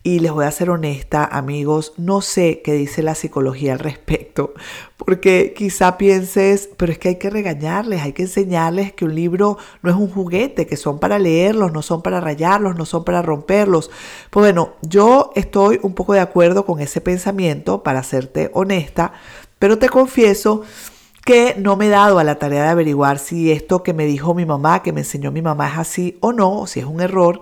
Y 0.08 0.20
les 0.20 0.32
voy 0.32 0.46
a 0.46 0.52
ser 0.52 0.70
honesta, 0.70 1.26
amigos, 1.26 1.94
no 1.98 2.22
sé 2.22 2.62
qué 2.64 2.74
dice 2.74 3.02
la 3.02 3.16
psicología 3.16 3.74
al 3.74 3.80
respecto, 3.80 4.54
porque 4.98 5.56
quizá 5.58 5.98
pienses, 5.98 6.70
pero 6.78 6.92
es 6.92 7.00
que 7.00 7.08
hay 7.08 7.16
que 7.16 7.32
regañarles, 7.32 8.04
hay 8.04 8.14
que 8.14 8.22
enseñarles 8.22 8.94
que 8.94 9.06
un 9.06 9.16
libro 9.16 9.58
no 9.82 9.90
es 9.90 9.96
un 9.96 10.08
juguete, 10.08 10.68
que 10.68 10.78
son 10.78 11.00
para 11.00 11.18
leerlos, 11.18 11.74
no 11.74 11.82
son 11.82 12.04
para 12.04 12.22
rayarlos, 12.22 12.76
no 12.76 12.86
son 12.86 13.04
para 13.04 13.24
romperlos. 13.24 13.90
Pues 14.30 14.44
bueno, 14.44 14.74
yo 14.84 15.32
estoy 15.34 15.80
un 15.82 15.96
poco 15.96 16.14
de 16.14 16.20
acuerdo 16.20 16.68
con 16.68 16.82
ese 16.82 17.02
pensamiento, 17.02 17.82
para 17.82 18.04
serte 18.04 18.52
honesta, 18.54 19.12
pero 19.58 19.80
te 19.80 19.90
confieso 19.90 20.62
que 21.26 21.56
no 21.58 21.78
me 21.78 21.88
he 21.88 21.90
dado 21.90 22.20
a 22.20 22.24
la 22.24 22.38
tarea 22.38 22.66
de 22.66 22.70
averiguar 22.70 23.18
si 23.18 23.52
esto 23.52 23.82
que 23.82 23.94
me 23.94 24.06
dijo 24.06 24.36
mi 24.36 24.46
mamá, 24.46 24.84
que 24.84 24.94
me 24.94 25.02
enseñó 25.02 25.32
mi 25.32 25.42
mamá 25.42 25.70
es 25.70 25.80
así 25.80 26.18
o 26.22 26.32
no, 26.32 26.60
o 26.60 26.68
si 26.68 26.80
es 26.80 26.86
un 26.86 27.02
error. 27.02 27.42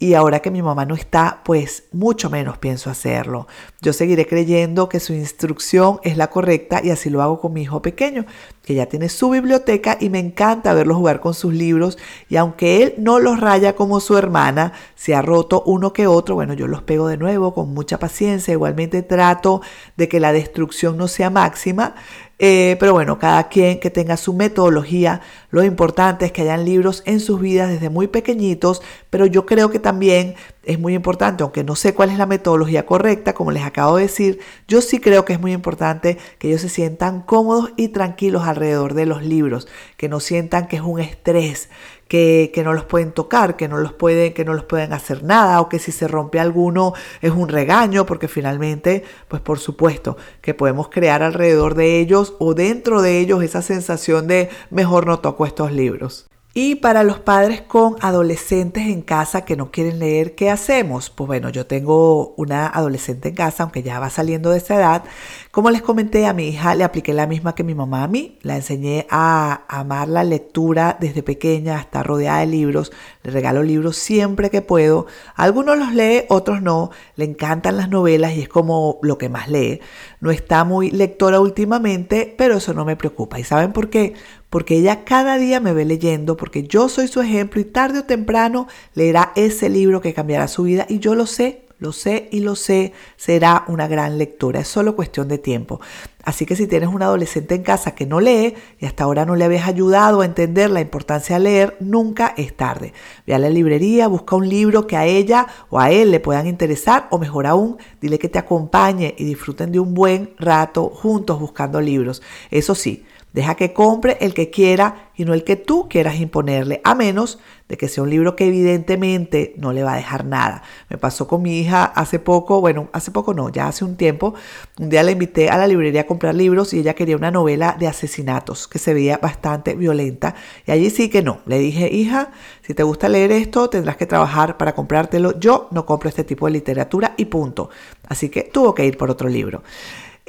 Y 0.00 0.14
ahora 0.14 0.38
que 0.38 0.52
mi 0.52 0.62
mamá 0.62 0.84
no 0.84 0.94
está, 0.94 1.40
pues 1.44 1.84
mucho 1.90 2.30
menos 2.30 2.56
pienso 2.56 2.88
hacerlo. 2.88 3.48
Yo 3.80 3.92
seguiré 3.92 4.28
creyendo 4.28 4.88
que 4.88 5.00
su 5.00 5.12
instrucción 5.12 5.98
es 6.04 6.16
la 6.16 6.30
correcta 6.30 6.80
y 6.84 6.90
así 6.90 7.10
lo 7.10 7.20
hago 7.20 7.40
con 7.40 7.52
mi 7.52 7.62
hijo 7.62 7.82
pequeño, 7.82 8.24
que 8.62 8.74
ya 8.74 8.86
tiene 8.86 9.08
su 9.08 9.30
biblioteca 9.30 9.96
y 9.98 10.08
me 10.08 10.20
encanta 10.20 10.72
verlo 10.72 10.94
jugar 10.94 11.18
con 11.18 11.34
sus 11.34 11.52
libros. 11.52 11.98
Y 12.28 12.36
aunque 12.36 12.84
él 12.84 12.94
no 12.98 13.18
los 13.18 13.40
raya 13.40 13.74
como 13.74 13.98
su 13.98 14.16
hermana, 14.16 14.72
se 14.94 15.16
ha 15.16 15.22
roto 15.22 15.64
uno 15.66 15.92
que 15.92 16.06
otro, 16.06 16.36
bueno, 16.36 16.54
yo 16.54 16.68
los 16.68 16.82
pego 16.82 17.08
de 17.08 17.16
nuevo 17.16 17.52
con 17.52 17.74
mucha 17.74 17.98
paciencia. 17.98 18.52
Igualmente 18.52 19.02
trato 19.02 19.62
de 19.96 20.08
que 20.08 20.20
la 20.20 20.32
destrucción 20.32 20.96
no 20.96 21.08
sea 21.08 21.28
máxima. 21.28 21.96
Eh, 22.40 22.76
pero 22.78 22.92
bueno, 22.92 23.18
cada 23.18 23.48
quien 23.48 23.80
que 23.80 23.90
tenga 23.90 24.16
su 24.16 24.32
metodología, 24.32 25.20
lo 25.50 25.64
importante 25.64 26.24
es 26.24 26.32
que 26.32 26.42
hayan 26.42 26.64
libros 26.64 27.02
en 27.04 27.18
sus 27.18 27.40
vidas 27.40 27.68
desde 27.68 27.90
muy 27.90 28.06
pequeñitos, 28.06 28.80
pero 29.10 29.26
yo 29.26 29.44
creo 29.44 29.70
que 29.70 29.80
también 29.80 30.36
es 30.62 30.78
muy 30.78 30.94
importante, 30.94 31.42
aunque 31.42 31.64
no 31.64 31.74
sé 31.74 31.94
cuál 31.94 32.10
es 32.10 32.18
la 32.18 32.26
metodología 32.26 32.86
correcta, 32.86 33.32
como 33.32 33.50
les 33.50 33.64
acabo 33.64 33.96
de 33.96 34.02
decir, 34.02 34.38
yo 34.68 34.82
sí 34.82 35.00
creo 35.00 35.24
que 35.24 35.32
es 35.32 35.40
muy 35.40 35.52
importante 35.52 36.18
que 36.38 36.48
ellos 36.48 36.60
se 36.60 36.68
sientan 36.68 37.22
cómodos 37.22 37.72
y 37.76 37.88
tranquilos 37.88 38.46
alrededor 38.46 38.94
de 38.94 39.06
los 39.06 39.22
libros, 39.24 39.66
que 39.96 40.08
no 40.08 40.20
sientan 40.20 40.68
que 40.68 40.76
es 40.76 40.82
un 40.82 41.00
estrés, 41.00 41.70
que, 42.08 42.50
no 42.64 42.72
los 42.72 42.84
pueden 42.84 43.12
tocar, 43.12 43.56
que 43.56 43.68
no 43.68 43.78
los 43.78 43.92
pueden, 43.92 44.32
que 44.32 44.44
no 44.44 44.54
los 44.54 44.64
pueden 44.64 44.92
hacer 44.92 45.22
nada, 45.22 45.60
o 45.60 45.68
que 45.68 45.78
si 45.78 45.92
se 45.92 46.08
rompe 46.08 46.40
alguno 46.40 46.94
es 47.20 47.30
un 47.30 47.48
regaño, 47.48 48.06
porque 48.06 48.28
finalmente, 48.28 49.04
pues 49.28 49.42
por 49.42 49.58
supuesto, 49.58 50.16
que 50.40 50.54
podemos 50.54 50.88
crear 50.88 51.22
alrededor 51.22 51.74
de 51.74 52.00
ellos 52.00 52.34
o 52.38 52.54
dentro 52.54 53.02
de 53.02 53.18
ellos 53.20 53.42
esa 53.42 53.62
sensación 53.62 54.26
de 54.26 54.48
mejor 54.70 55.06
no 55.06 55.20
toco 55.20 55.46
estos 55.46 55.72
libros. 55.72 56.27
Y 56.60 56.74
para 56.74 57.04
los 57.04 57.20
padres 57.20 57.60
con 57.60 57.94
adolescentes 58.00 58.88
en 58.88 59.02
casa 59.02 59.44
que 59.44 59.54
no 59.54 59.70
quieren 59.70 60.00
leer, 60.00 60.34
¿qué 60.34 60.50
hacemos? 60.50 61.08
Pues 61.08 61.28
bueno, 61.28 61.50
yo 61.50 61.66
tengo 61.66 62.34
una 62.36 62.66
adolescente 62.66 63.28
en 63.28 63.36
casa, 63.36 63.62
aunque 63.62 63.84
ya 63.84 64.00
va 64.00 64.10
saliendo 64.10 64.50
de 64.50 64.58
esa 64.58 64.74
edad. 64.74 65.04
Como 65.52 65.70
les 65.70 65.82
comenté, 65.82 66.26
a 66.26 66.32
mi 66.32 66.48
hija 66.48 66.74
le 66.74 66.82
apliqué 66.82 67.14
la 67.14 67.28
misma 67.28 67.54
que 67.54 67.62
mi 67.62 67.76
mamá 67.76 68.02
a 68.02 68.08
mí. 68.08 68.40
La 68.42 68.56
enseñé 68.56 69.06
a 69.08 69.66
amar 69.68 70.08
la 70.08 70.24
lectura 70.24 70.96
desde 70.98 71.22
pequeña, 71.22 71.78
hasta 71.78 72.02
rodeada 72.02 72.40
de 72.40 72.46
libros. 72.46 72.90
Le 73.22 73.30
regalo 73.30 73.62
libros 73.62 73.96
siempre 73.96 74.50
que 74.50 74.60
puedo. 74.60 75.06
Algunos 75.36 75.78
los 75.78 75.94
lee, 75.94 76.24
otros 76.28 76.60
no. 76.60 76.90
Le 77.14 77.24
encantan 77.24 77.76
las 77.76 77.88
novelas 77.88 78.32
y 78.32 78.40
es 78.40 78.48
como 78.48 78.98
lo 79.02 79.16
que 79.16 79.28
más 79.28 79.46
lee. 79.46 79.80
No 80.18 80.32
está 80.32 80.64
muy 80.64 80.90
lectora 80.90 81.38
últimamente, 81.38 82.34
pero 82.36 82.56
eso 82.56 82.74
no 82.74 82.84
me 82.84 82.96
preocupa. 82.96 83.38
¿Y 83.38 83.44
saben 83.44 83.72
por 83.72 83.90
qué? 83.90 84.14
Porque 84.50 84.76
ella 84.76 85.04
cada 85.04 85.38
día 85.38 85.60
me 85.60 85.72
ve 85.72 85.84
leyendo, 85.84 86.36
porque 86.36 86.64
yo 86.64 86.88
soy 86.88 87.08
su 87.08 87.20
ejemplo 87.20 87.60
y 87.60 87.64
tarde 87.64 88.00
o 88.00 88.04
temprano 88.04 88.68
leerá 88.94 89.32
ese 89.36 89.68
libro 89.68 90.00
que 90.00 90.14
cambiará 90.14 90.48
su 90.48 90.62
vida 90.64 90.86
y 90.88 90.98
yo 90.98 91.14
lo 91.14 91.26
sé, 91.26 91.68
lo 91.78 91.92
sé 91.92 92.28
y 92.32 92.40
lo 92.40 92.56
sé, 92.56 92.92
será 93.16 93.64
una 93.68 93.86
gran 93.86 94.18
lectura, 94.18 94.60
es 94.60 94.68
solo 94.68 94.96
cuestión 94.96 95.28
de 95.28 95.38
tiempo. 95.38 95.80
Así 96.24 96.44
que 96.44 96.56
si 96.56 96.66
tienes 96.66 96.88
un 96.88 97.02
adolescente 97.02 97.54
en 97.54 97.62
casa 97.62 97.94
que 97.94 98.04
no 98.04 98.20
lee 98.20 98.54
y 98.80 98.86
hasta 98.86 99.04
ahora 99.04 99.24
no 99.24 99.36
le 99.36 99.44
habías 99.44 99.68
ayudado 99.68 100.20
a 100.20 100.24
entender 100.24 100.70
la 100.70 100.80
importancia 100.80 101.38
de 101.38 101.44
leer, 101.44 101.76
nunca 101.80 102.34
es 102.36 102.54
tarde. 102.54 102.92
Ve 103.26 103.34
a 103.34 103.38
la 103.38 103.48
librería, 103.48 104.08
busca 104.08 104.36
un 104.36 104.48
libro 104.48 104.86
que 104.86 104.96
a 104.96 105.06
ella 105.06 105.46
o 105.70 105.78
a 105.78 105.90
él 105.90 106.10
le 106.10 106.20
puedan 106.20 106.46
interesar 106.46 107.06
o 107.10 107.18
mejor 107.18 107.46
aún, 107.46 107.78
dile 108.00 108.18
que 108.18 108.28
te 108.28 108.38
acompañe 108.38 109.14
y 109.16 109.24
disfruten 109.24 109.72
de 109.72 109.80
un 109.80 109.94
buen 109.94 110.34
rato 110.38 110.90
juntos 110.90 111.38
buscando 111.38 111.80
libros. 111.80 112.22
Eso 112.50 112.74
sí, 112.74 113.06
Deja 113.32 113.56
que 113.56 113.72
compre 113.72 114.16
el 114.20 114.32
que 114.32 114.50
quiera 114.50 115.10
y 115.14 115.24
no 115.24 115.34
el 115.34 115.44
que 115.44 115.56
tú 115.56 115.88
quieras 115.88 116.18
imponerle, 116.20 116.80
a 116.84 116.94
menos 116.94 117.38
de 117.68 117.76
que 117.76 117.88
sea 117.88 118.02
un 118.02 118.10
libro 118.10 118.34
que 118.36 118.46
evidentemente 118.46 119.54
no 119.58 119.72
le 119.72 119.82
va 119.82 119.92
a 119.92 119.96
dejar 119.96 120.24
nada. 120.24 120.62
Me 120.88 120.96
pasó 120.96 121.28
con 121.28 121.42
mi 121.42 121.58
hija 121.58 121.84
hace 121.84 122.18
poco, 122.18 122.60
bueno, 122.60 122.88
hace 122.92 123.10
poco 123.10 123.34
no, 123.34 123.50
ya 123.50 123.68
hace 123.68 123.84
un 123.84 123.96
tiempo. 123.96 124.34
Un 124.78 124.88
día 124.88 125.02
la 125.02 125.10
invité 125.10 125.50
a 125.50 125.58
la 125.58 125.66
librería 125.66 126.02
a 126.02 126.06
comprar 126.06 126.34
libros 126.34 126.72
y 126.72 126.78
ella 126.78 126.94
quería 126.94 127.16
una 127.16 127.30
novela 127.30 127.76
de 127.78 127.86
asesinatos 127.86 128.66
que 128.66 128.78
se 128.78 128.94
veía 128.94 129.18
bastante 129.18 129.74
violenta. 129.74 130.34
Y 130.66 130.70
allí 130.70 130.88
sí 130.88 131.10
que 131.10 131.22
no. 131.22 131.40
Le 131.44 131.58
dije, 131.58 131.92
hija, 131.92 132.30
si 132.62 132.72
te 132.72 132.82
gusta 132.82 133.08
leer 133.08 133.32
esto, 133.32 133.68
tendrás 133.68 133.96
que 133.96 134.06
trabajar 134.06 134.56
para 134.56 134.74
comprártelo. 134.74 135.38
Yo 135.38 135.68
no 135.72 135.84
compro 135.84 136.08
este 136.08 136.24
tipo 136.24 136.46
de 136.46 136.52
literatura 136.52 137.14
y 137.18 137.26
punto. 137.26 137.68
Así 138.08 138.30
que 138.30 138.44
tuvo 138.44 138.74
que 138.74 138.86
ir 138.86 138.96
por 138.96 139.10
otro 139.10 139.28
libro. 139.28 139.62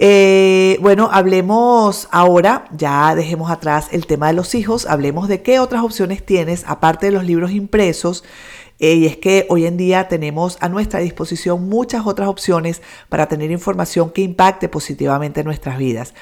Eh, 0.01 0.77
bueno, 0.79 1.09
hablemos 1.11 2.07
ahora, 2.11 2.69
ya 2.71 3.13
dejemos 3.15 3.51
atrás 3.51 3.89
el 3.91 4.07
tema 4.07 4.27
de 4.27 4.33
los 4.33 4.55
hijos, 4.55 4.85
hablemos 4.85 5.27
de 5.27 5.41
qué 5.41 5.59
otras 5.59 5.83
opciones 5.83 6.25
tienes, 6.25 6.63
aparte 6.67 7.07
de 7.07 7.11
los 7.11 7.25
libros 7.25 7.51
impresos. 7.51 8.23
Eh, 8.79 8.93
y 8.93 9.05
es 9.07 9.17
que 9.17 9.45
hoy 9.49 9.65
en 9.65 9.75
día 9.75 10.07
tenemos 10.07 10.57
a 10.61 10.69
nuestra 10.69 11.01
disposición 11.01 11.67
muchas 11.67 12.07
otras 12.07 12.29
opciones 12.29 12.81
para 13.09 13.27
tener 13.27 13.51
información 13.51 14.11
que 14.11 14.21
impacte 14.21 14.69
positivamente 14.69 15.41
en 15.41 15.47
nuestras 15.47 15.77
vidas. 15.77 16.13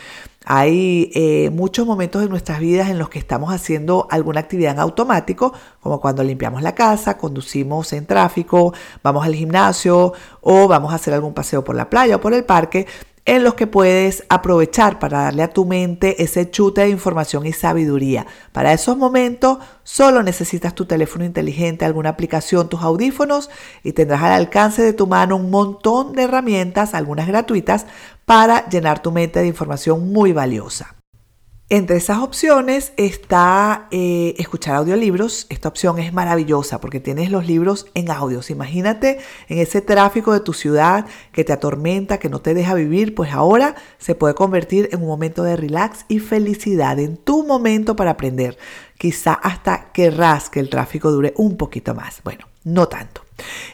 Hay 0.44 1.12
eh, 1.14 1.52
muchos 1.52 1.86
momentos 1.86 2.24
en 2.24 2.30
nuestras 2.30 2.60
vidas 2.60 2.90
en 2.90 2.98
los 2.98 3.10
que 3.10 3.20
estamos 3.20 3.54
haciendo 3.54 4.08
alguna 4.10 4.40
actividad 4.40 4.72
en 4.72 4.80
automático, 4.80 5.54
como 5.82 6.02
cuando 6.02 6.24
limpiamos 6.24 6.64
la 6.64 6.74
casa, 6.74 7.18
conducimos 7.20 7.94
en 7.94 8.08
tráfico, 8.08 8.74
vamos 9.04 9.24
al 9.24 9.36
gimnasio 9.36 10.14
o 10.42 10.68
vamos 10.68 10.94
a 10.94 10.96
hacer 10.96 11.14
algún 11.14 11.36
paseo 11.36 11.64
por 11.64 11.76
la 11.76 11.92
playa 11.92 12.16
o 12.16 12.22
por 12.22 12.34
el 12.34 12.44
parque 12.44 12.88
en 13.28 13.44
los 13.44 13.56
que 13.56 13.68
puedes 13.68 14.24
aprovechar 14.30 15.00
para 15.00 15.24
darle 15.24 15.44
a 15.44 15.50
tu 15.50 15.66
mente 15.66 16.24
ese 16.24 16.50
chute 16.50 16.82
de 16.82 16.90
información 16.90 17.46
y 17.46 17.52
sabiduría. 17.52 18.26
Para 18.54 18.72
esos 18.72 18.98
momentos 18.98 19.58
solo 19.84 20.24
necesitas 20.24 20.74
tu 20.74 20.86
teléfono 20.86 21.26
inteligente, 21.26 21.84
alguna 21.84 22.10
aplicación, 22.10 22.70
tus 22.70 22.82
audífonos 22.82 23.50
y 23.84 23.92
tendrás 23.92 24.24
al 24.24 24.32
alcance 24.32 24.82
de 24.82 24.94
tu 24.94 25.08
mano 25.08 25.36
un 25.36 25.52
montón 25.52 26.14
de 26.14 26.24
herramientas, 26.24 26.94
algunas 26.94 27.28
gratuitas, 27.28 27.86
para 28.26 28.68
llenar 28.70 29.02
tu 29.02 29.12
mente 29.12 29.42
de 29.42 29.48
información 29.48 30.12
muy 30.12 30.32
valiosa. 30.32 30.97
Entre 31.70 31.98
esas 31.98 32.20
opciones 32.20 32.94
está 32.96 33.90
eh, 33.92 34.36
escuchar 34.38 34.76
audiolibros. 34.76 35.48
Esta 35.50 35.68
opción 35.68 36.00
es 36.00 36.14
maravillosa 36.14 36.80
porque 36.80 37.02
tienes 37.02 37.30
los 37.30 37.46
libros 37.46 37.88
en 37.94 38.10
audios. 38.10 38.50
Imagínate 38.50 39.20
en 39.50 39.58
ese 39.58 39.82
tráfico 39.82 40.32
de 40.32 40.40
tu 40.40 40.54
ciudad 40.54 41.08
que 41.34 41.44
te 41.44 41.52
atormenta, 41.52 42.20
que 42.20 42.30
no 42.30 42.40
te 42.40 42.54
deja 42.54 42.74
vivir, 42.74 43.16
pues 43.16 43.34
ahora 43.34 43.76
se 43.98 44.16
puede 44.16 44.34
convertir 44.34 44.88
en 44.94 45.02
un 45.02 45.08
momento 45.10 45.44
de 45.44 45.58
relax 45.58 46.06
y 46.08 46.20
felicidad, 46.20 47.00
en 47.00 47.18
tu 47.18 47.46
momento 47.46 47.98
para 47.98 48.12
aprender. 48.12 48.58
Quizá 48.98 49.34
hasta 49.34 49.92
querrás 49.92 50.50
que 50.50 50.62
el 50.62 50.70
tráfico 50.70 51.12
dure 51.12 51.34
un 51.36 51.58
poquito 51.58 51.94
más. 51.94 52.22
Bueno, 52.24 52.48
no 52.64 52.88
tanto. 52.88 53.28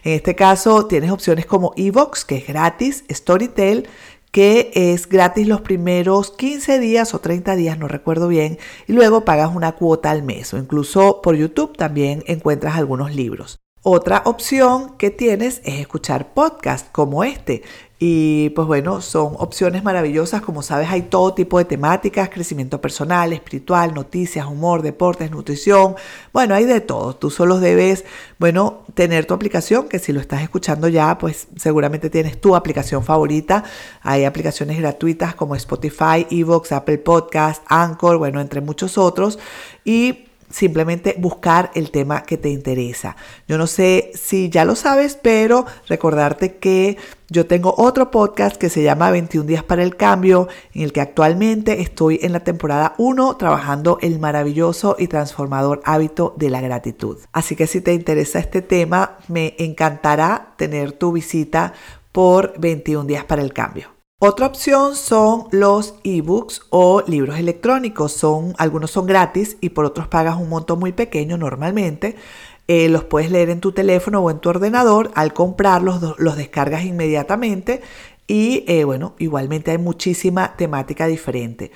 En 0.04 0.14
este 0.14 0.36
caso 0.36 0.88
tienes 0.88 1.12
opciones 1.12 1.46
como 1.46 1.74
Evox, 1.78 2.26
que 2.26 2.38
es 2.38 2.48
gratis, 2.48 3.04
Storytel, 3.10 3.88
que 4.34 4.72
es 4.74 5.08
gratis 5.08 5.48
los 5.48 5.62
primeros 5.62 6.32
15 6.32 6.80
días 6.80 7.14
o 7.14 7.20
30 7.20 7.56
días, 7.56 7.78
no 7.78 7.88
recuerdo 7.88 8.28
bien, 8.28 8.58
y 8.88 8.94
luego 8.94 9.26
pagas 9.26 9.56
una 9.56 9.74
cuota 9.74 10.10
al 10.10 10.24
mes 10.24 10.56
o 10.56 10.58
incluso 10.58 11.22
por 11.22 11.36
YouTube 11.36 11.78
también 11.78 12.24
encuentras 12.26 12.76
algunos 12.76 13.14
libros. 13.14 13.63
Otra 13.86 14.22
opción 14.26 14.96
que 14.98 15.10
tienes 15.10 15.60
es 15.66 15.82
escuchar 15.82 16.34
podcasts 16.34 16.88
como 16.94 17.26
este. 17.26 17.64
Y 18.00 18.50
pues 18.52 18.66
bueno, 18.66 19.02
son 19.02 19.36
opciones 19.40 19.84
maravillosas. 19.84 20.42
Como 20.42 20.62
sabes, 20.62 20.88
hay 20.90 21.02
todo 21.02 21.34
tipo 21.34 21.58
de 21.58 21.66
temáticas, 21.66 22.30
crecimiento 22.30 22.80
personal, 22.80 23.34
espiritual, 23.34 23.94
noticias, 23.94 24.46
humor, 24.46 24.84
deportes, 24.84 25.32
nutrición. 25.32 25.96
Bueno, 26.32 26.56
hay 26.56 26.64
de 26.64 26.80
todo. 26.80 27.18
Tú 27.18 27.30
solo 27.30 27.60
debes, 27.60 28.06
bueno, 28.40 28.84
tener 28.94 29.26
tu 29.26 29.34
aplicación, 29.34 29.90
que 29.90 30.00
si 30.00 30.14
lo 30.14 30.22
estás 30.22 30.42
escuchando 30.44 30.88
ya, 30.88 31.18
pues 31.18 31.50
seguramente 31.58 32.10
tienes 32.10 32.40
tu 32.40 32.56
aplicación 32.56 33.04
favorita. 33.04 33.66
Hay 34.02 34.24
aplicaciones 34.24 34.78
gratuitas 34.80 35.36
como 35.36 35.56
Spotify, 35.56 36.26
Evox, 36.32 36.72
Apple 36.72 37.00
Podcast, 37.00 37.64
Anchor, 37.68 38.18
bueno, 38.18 38.40
entre 38.40 38.62
muchos 38.62 38.98
otros. 38.98 39.40
Y 39.84 40.28
simplemente 40.54 41.16
buscar 41.18 41.72
el 41.74 41.90
tema 41.90 42.24
que 42.24 42.38
te 42.38 42.50
interesa. 42.50 43.16
Yo 43.48 43.58
no 43.58 43.68
sé 43.68 44.12
si 44.14 44.50
ya 44.50 44.66
lo 44.66 44.76
sabes, 44.76 45.18
pero 45.22 45.66
recordarte 45.88 46.58
que 46.58 46.98
yo 47.30 47.48
tengo 47.48 47.74
otro 47.78 48.12
podcast 48.12 48.58
que 48.58 48.70
se 48.70 48.84
llama 48.84 49.10
21 49.10 49.48
días 49.48 49.64
para 49.64 49.82
el 49.82 49.96
cambio, 49.96 50.48
en 50.74 50.84
el 50.84 50.94
que 50.94 51.02
actualmente 51.02 51.82
estoy 51.82 52.20
en 52.22 52.32
la 52.32 52.42
temporada 52.42 52.94
1 53.00 53.38
trabajando 53.38 53.98
el 54.02 54.20
maravilloso 54.20 54.96
y 55.00 55.08
transformador 55.08 55.82
hábito 55.86 56.36
de 56.38 56.52
la 56.52 56.62
gratitud. 56.62 57.18
Así 57.32 57.56
que 57.56 57.66
si 57.66 57.82
te 57.82 57.94
interesa 57.94 58.38
este 58.38 58.62
tema, 58.62 59.18
me 59.28 59.56
encantará 59.58 60.54
tener 60.58 60.92
tu 60.92 61.12
visita 61.12 61.74
por 62.12 62.54
21 62.60 63.06
días 63.06 63.26
para 63.26 63.42
el 63.42 63.52
cambio. 63.52 63.93
Otra 64.26 64.46
opción 64.46 64.96
son 64.96 65.48
los 65.52 65.96
ebooks 66.06 66.62
o 66.70 67.04
libros 67.06 67.38
electrónicos. 67.40 68.14
Son, 68.14 68.54
algunos 68.58 68.90
son 68.92 69.06
gratis 69.06 69.58
y 69.60 69.72
por 69.72 69.84
otros 69.84 70.08
pagas 70.08 70.38
un 70.38 70.48
monto 70.48 70.78
muy 70.78 70.94
pequeño 70.94 71.38
normalmente. 71.38 72.16
Eh, 72.70 72.88
los 72.88 73.04
puedes 73.04 73.30
leer 73.32 73.50
en 73.50 73.60
tu 73.60 73.74
teléfono 73.74 74.22
o 74.22 74.32
en 74.32 74.40
tu 74.40 74.48
ordenador. 74.48 75.12
Al 75.14 75.34
comprarlos 75.34 76.16
los 76.20 76.38
descargas 76.38 76.86
inmediatamente 76.86 77.82
y 78.26 78.64
eh, 78.70 78.86
bueno, 78.86 79.14
igualmente 79.20 79.72
hay 79.72 79.78
muchísima 79.78 80.56
temática 80.56 81.06
diferente. 81.08 81.72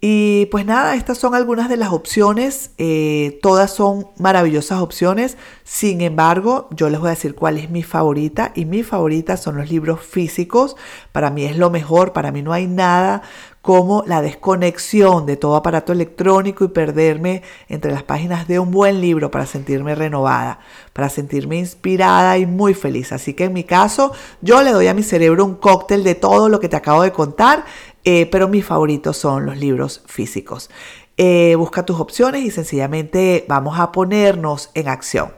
Y 0.00 0.46
pues 0.46 0.66
nada, 0.66 0.94
estas 0.94 1.16
son 1.16 1.34
algunas 1.34 1.70
de 1.70 1.78
las 1.78 1.90
opciones, 1.90 2.70
eh, 2.76 3.38
todas 3.40 3.70
son 3.72 4.08
maravillosas 4.18 4.80
opciones, 4.80 5.38
sin 5.64 6.02
embargo 6.02 6.68
yo 6.70 6.90
les 6.90 7.00
voy 7.00 7.08
a 7.08 7.10
decir 7.10 7.34
cuál 7.34 7.56
es 7.56 7.70
mi 7.70 7.82
favorita 7.82 8.52
y 8.54 8.66
mi 8.66 8.82
favorita 8.82 9.38
son 9.38 9.56
los 9.56 9.70
libros 9.70 10.00
físicos, 10.00 10.76
para 11.12 11.30
mí 11.30 11.44
es 11.44 11.56
lo 11.56 11.70
mejor, 11.70 12.12
para 12.12 12.30
mí 12.30 12.42
no 12.42 12.52
hay 12.52 12.66
nada 12.66 13.22
como 13.66 14.04
la 14.06 14.22
desconexión 14.22 15.26
de 15.26 15.36
todo 15.36 15.56
aparato 15.56 15.92
electrónico 15.92 16.64
y 16.64 16.68
perderme 16.68 17.42
entre 17.68 17.90
las 17.90 18.04
páginas 18.04 18.46
de 18.46 18.60
un 18.60 18.70
buen 18.70 19.00
libro 19.00 19.32
para 19.32 19.44
sentirme 19.44 19.96
renovada, 19.96 20.60
para 20.92 21.08
sentirme 21.08 21.58
inspirada 21.58 22.38
y 22.38 22.46
muy 22.46 22.74
feliz. 22.74 23.10
Así 23.10 23.34
que 23.34 23.42
en 23.42 23.54
mi 23.54 23.64
caso 23.64 24.12
yo 24.40 24.62
le 24.62 24.70
doy 24.70 24.86
a 24.86 24.94
mi 24.94 25.02
cerebro 25.02 25.44
un 25.44 25.56
cóctel 25.56 26.04
de 26.04 26.14
todo 26.14 26.48
lo 26.48 26.60
que 26.60 26.68
te 26.68 26.76
acabo 26.76 27.02
de 27.02 27.10
contar 27.10 27.64
eh, 28.08 28.26
pero 28.26 28.46
mis 28.46 28.64
favoritos 28.64 29.16
son 29.16 29.46
los 29.46 29.58
libros 29.58 30.02
físicos. 30.06 30.70
Eh, 31.16 31.56
busca 31.56 31.84
tus 31.84 31.98
opciones 31.98 32.44
y 32.44 32.52
sencillamente 32.52 33.44
vamos 33.48 33.80
a 33.80 33.90
ponernos 33.90 34.70
en 34.74 34.86
acción. 34.86 35.32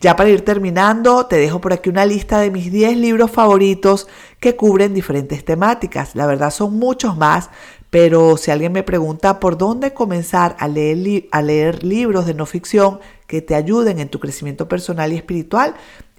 Ya 0.00 0.14
para 0.14 0.30
ir 0.30 0.44
terminando, 0.44 1.26
te 1.26 1.34
dejo 1.36 1.60
por 1.60 1.72
aquí 1.72 1.90
una 1.90 2.06
lista 2.06 2.38
de 2.38 2.52
mis 2.52 2.70
10 2.70 2.96
libros 2.98 3.32
favoritos 3.32 4.06
que 4.38 4.54
cubren 4.54 4.94
diferentes 4.94 5.44
temáticas. 5.44 6.14
La 6.14 6.26
verdad 6.26 6.50
son 6.50 6.78
muchos 6.78 7.16
más, 7.16 7.50
pero 7.90 8.36
si 8.36 8.52
alguien 8.52 8.72
me 8.72 8.84
pregunta 8.84 9.40
por 9.40 9.58
dónde 9.58 9.92
comenzar 9.92 10.54
a 10.60 10.68
leer, 10.68 11.26
a 11.32 11.42
leer 11.42 11.82
libros 11.82 12.24
de 12.26 12.34
no 12.34 12.46
ficción 12.46 13.00
que 13.26 13.42
te 13.42 13.56
ayuden 13.56 13.98
en 13.98 14.10
tu 14.10 14.20
crecimiento 14.20 14.68
personal 14.68 15.12
y 15.12 15.16
espiritual, 15.16 15.74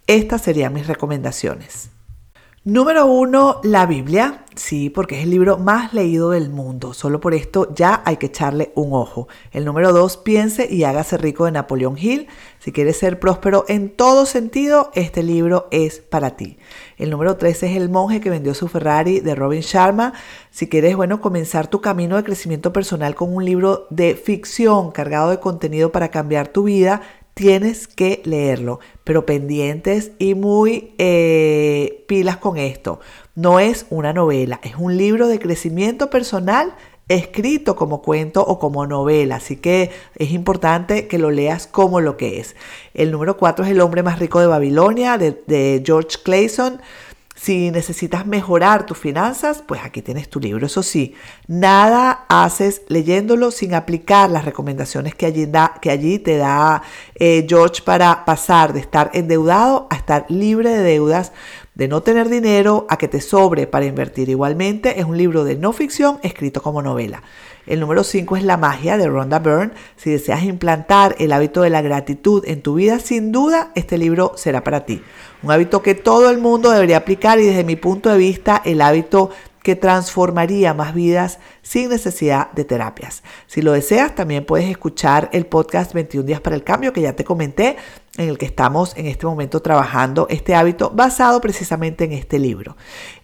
estas 0.06 0.42
serían 0.42 0.74
mis 0.74 0.88
recomendaciones. 0.88 1.92
Número 2.68 3.06
uno, 3.06 3.62
la 3.64 3.86
Biblia. 3.86 4.44
Sí, 4.54 4.90
porque 4.90 5.16
es 5.18 5.24
el 5.24 5.30
libro 5.30 5.58
más 5.58 5.94
leído 5.94 6.32
del 6.32 6.50
mundo. 6.50 6.94
Solo 6.94 7.22
por 7.22 7.34
esto 7.34 7.74
ya 7.74 8.02
hay 8.04 8.18
que 8.18 8.26
echarle 8.26 8.74
un 8.76 8.92
ojo. 8.92 9.30
El 9.54 9.64
número 9.64 9.94
dos, 9.94 10.18
piense 10.18 10.68
y 10.70 10.84
hágase 10.84 11.18
rico 11.18 11.46
de 11.46 11.54
Napoleón 11.54 11.98
Hill. 11.98 12.28
Si 12.60 12.74
quieres 12.74 12.98
ser 12.98 13.22
próspero 13.22 13.64
en 13.70 13.90
todo 13.90 14.26
sentido, 14.26 14.92
este 14.96 15.24
libro 15.24 15.70
es 15.72 16.00
para 16.00 16.36
ti. 16.36 16.58
El 16.98 17.10
número 17.10 17.38
tres 17.38 17.64
es 17.64 17.74
El 17.78 17.88
monje 17.88 18.20
que 18.20 18.30
vendió 18.30 18.54
su 18.54 18.68
Ferrari 18.68 19.22
de 19.22 19.34
Robin 19.34 19.62
Sharma. 19.62 20.12
Si 20.52 20.68
quieres, 20.68 20.98
bueno, 20.98 21.22
comenzar 21.22 21.68
tu 21.68 21.80
camino 21.80 22.18
de 22.18 22.26
crecimiento 22.26 22.74
personal 22.74 23.16
con 23.16 23.34
un 23.34 23.46
libro 23.46 23.88
de 23.92 24.16
ficción 24.16 24.92
cargado 24.92 25.30
de 25.30 25.40
contenido 25.40 25.94
para 25.94 26.10
cambiar 26.10 26.50
tu 26.50 26.64
vida, 26.64 27.02
tienes 27.38 27.88
que 27.88 28.24
leerlo, 28.26 28.80
pero 29.04 29.28
pendientes 29.28 30.12
y 30.18 30.34
muy 30.34 30.96
eh, 30.98 32.04
pilas 32.08 32.38
con 32.38 32.58
esto. 32.58 33.00
No 33.36 33.60
es 33.60 33.86
una 33.92 34.12
novela, 34.12 34.60
es 34.64 34.74
un 34.76 34.98
libro 34.98 35.28
de 35.28 35.38
crecimiento 35.38 36.10
personal 36.10 36.74
escrito 37.08 37.76
como 37.76 38.02
cuento 38.02 38.44
o 38.44 38.58
como 38.58 38.88
novela, 38.88 39.36
así 39.36 39.58
que 39.58 39.92
es 40.16 40.32
importante 40.32 41.08
que 41.08 41.20
lo 41.20 41.30
leas 41.30 41.68
como 41.68 42.02
lo 42.02 42.18
que 42.18 42.40
es. 42.40 42.56
El 42.96 43.12
número 43.12 43.38
4 43.38 43.66
es 43.66 43.72
El 43.72 43.82
hombre 43.82 44.02
más 44.02 44.18
rico 44.18 44.40
de 44.40 44.48
Babilonia 44.48 45.20
de, 45.20 45.44
de 45.46 45.84
George 45.86 46.18
Clayson. 46.24 46.82
Si 47.40 47.70
necesitas 47.70 48.26
mejorar 48.26 48.88
tus 48.88 48.98
finanzas, 48.98 49.64
pues 49.66 49.82
aquí 49.84 50.02
tienes 50.02 50.28
tu 50.28 50.40
libro. 50.40 50.66
Eso 50.66 50.82
sí, 50.82 51.14
nada 51.46 52.26
haces 52.30 52.82
leyéndolo 52.88 53.52
sin 53.52 53.76
aplicar 53.76 54.32
las 54.32 54.44
recomendaciones 54.44 55.14
que 55.14 55.28
allí, 55.28 56.18
te 56.18 56.38
da 56.38 56.82
eh, 57.14 57.46
George 57.48 57.84
para 57.84 58.26
pasar 58.26 58.74
de 58.74 58.80
estar 58.80 59.12
endeudado 59.14 59.86
a 59.92 59.98
estar 59.98 60.26
libre 60.30 60.72
de 60.72 60.82
deudas, 60.82 61.32
de 61.76 61.88
no 61.88 62.02
tener 62.02 62.28
dinero 62.28 62.88
a 62.90 62.98
que 62.98 63.08
te 63.08 63.22
sobre 63.22 63.68
para 63.68 63.86
invertir. 63.86 64.30
Igualmente, 64.30 65.00
es 65.00 65.06
un 65.06 65.16
libro 65.16 65.44
de 65.44 65.58
no 65.58 65.74
ficción 65.74 66.20
escrito 66.24 66.64
como 66.64 66.82
novela. 66.82 67.22
El 67.68 67.82
número 67.82 68.06
5 68.06 68.38
es 68.38 68.44
La 68.44 68.56
magia 68.56 68.98
de 68.98 69.08
Rhonda 69.08 69.40
Byrne. 69.40 69.74
Si 69.98 70.10
deseas 70.10 70.44
implantar 70.44 71.16
el 71.20 71.34
hábito 71.34 71.62
de 71.62 71.70
la 71.70 71.82
gratitud 71.82 72.44
en 72.48 72.62
tu 72.62 72.76
vida, 72.76 73.00
sin 73.00 73.34
duda 73.34 73.72
este 73.76 73.98
libro 73.98 74.32
será 74.38 74.64
para 74.64 74.86
ti. 74.86 75.04
Un 75.44 75.52
hábito 75.52 75.82
que 75.82 75.94
todo 75.94 76.30
el 76.30 76.38
mundo 76.38 76.72
debería 76.72 76.98
aplicar 76.98 77.40
y 77.40 77.46
desde 77.46 77.66
mi 77.66 77.76
punto 77.76 78.10
de 78.10 78.18
vista 78.18 78.62
el 78.64 78.82
hábito 78.82 79.32
que 79.68 79.76
transformaría 79.76 80.74
más 80.74 80.96
vidas 80.96 81.40
sin 81.62 81.90
necesidad 81.90 82.50
de 82.54 82.64
terapias. 82.64 83.22
Si 83.48 83.62
lo 83.62 83.74
deseas, 83.74 84.16
también 84.16 84.46
puedes 84.46 84.70
escuchar 84.70 85.30
el 85.34 85.46
podcast 85.46 85.92
21 85.92 86.26
días 86.26 86.40
para 86.40 86.56
el 86.56 86.64
cambio 86.64 86.94
que 86.94 87.02
ya 87.02 87.18
te 87.18 87.26
comenté, 87.26 87.76
en 88.18 88.30
el 88.30 88.38
que 88.38 88.46
estamos 88.46 88.96
en 88.98 89.06
este 89.06 89.26
momento 89.26 89.62
trabajando 89.62 90.28
este 90.30 90.56
hábito 90.56 90.92
basado 90.94 91.40
precisamente 91.40 92.04
en 92.04 92.12
este 92.12 92.40
libro. 92.40 92.76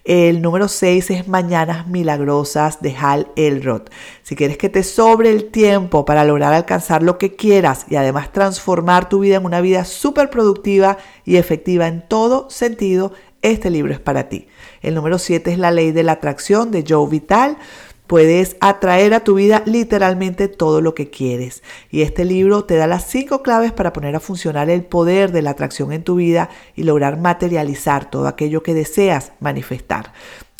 El 0.04 0.40
número 0.40 0.68
6 0.68 1.10
es 1.10 1.28
Mañanas 1.28 1.86
Milagrosas 1.86 2.80
de 2.80 2.94
Hal 2.96 3.28
Elrod. 3.36 3.82
Si 4.22 4.36
quieres 4.36 4.56
que 4.56 4.68
te 4.68 4.82
sobre 4.82 5.30
el 5.30 5.50
tiempo 5.50 6.04
para 6.04 6.24
lograr 6.24 6.52
alcanzar 6.52 7.02
lo 7.02 7.18
que 7.18 7.36
quieras 7.36 7.86
y 7.88 7.96
además 7.96 8.32
transformar 8.32 9.08
tu 9.08 9.20
vida 9.20 9.36
en 9.36 9.46
una 9.46 9.60
vida 9.60 9.84
súper 9.84 10.30
productiva 10.30 10.98
y 11.24 11.36
efectiva 11.36 11.88
en 11.88 12.06
todo 12.06 12.48
sentido, 12.50 13.12
este 13.42 13.70
libro 13.70 13.92
es 13.92 14.00
para 14.00 14.28
ti. 14.28 14.46
El 14.80 14.94
número 14.94 15.18
7 15.18 15.52
es 15.52 15.58
La 15.58 15.70
ley 15.70 15.92
de 15.92 16.02
la 16.02 16.12
atracción 16.12 16.70
de 16.70 16.84
Joe 16.88 17.08
Vital. 17.08 17.58
Puedes 18.06 18.56
atraer 18.60 19.14
a 19.14 19.20
tu 19.20 19.34
vida 19.34 19.62
literalmente 19.64 20.48
todo 20.48 20.82
lo 20.82 20.94
que 20.94 21.08
quieres. 21.08 21.62
Y 21.90 22.02
este 22.02 22.24
libro 22.24 22.64
te 22.64 22.76
da 22.76 22.86
las 22.86 23.06
cinco 23.06 23.42
claves 23.42 23.72
para 23.72 23.94
poner 23.94 24.14
a 24.14 24.20
funcionar 24.20 24.68
el 24.68 24.84
poder 24.84 25.32
de 25.32 25.40
la 25.40 25.50
atracción 25.50 25.92
en 25.92 26.04
tu 26.04 26.16
vida 26.16 26.50
y 26.76 26.82
lograr 26.82 27.18
materializar 27.18 28.10
todo 28.10 28.26
aquello 28.26 28.62
que 28.62 28.74
deseas 28.74 29.32
manifestar. 29.40 30.12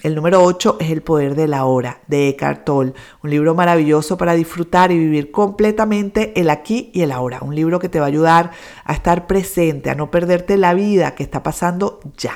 El 0.05 0.15
número 0.15 0.45
8 0.45 0.77
es 0.81 0.91
El 0.91 1.01
poder 1.01 1.35
de 1.35 1.49
la 1.49 1.65
hora 1.65 2.03
de 2.09 2.29
Eckhart 2.29 2.67
Tolle, 2.67 2.93
un 3.23 3.31
libro 3.31 3.55
maravilloso 3.55 4.19
para 4.19 4.35
disfrutar 4.35 4.93
y 4.93 4.99
vivir 4.99 5.31
completamente 5.31 6.39
el 6.39 6.51
aquí 6.51 6.91
y 6.93 7.01
el 7.01 7.11
ahora, 7.11 7.39
un 7.41 7.55
libro 7.55 7.79
que 7.79 7.89
te 7.89 8.01
va 8.01 8.05
a 8.05 8.09
ayudar 8.09 8.51
a 8.85 8.93
estar 8.93 9.27
presente, 9.27 9.89
a 9.89 9.95
no 9.95 10.11
perderte 10.11 10.59
la 10.59 10.75
vida 10.75 11.15
que 11.15 11.23
está 11.23 11.43
pasando 11.43 12.01
ya. 12.19 12.35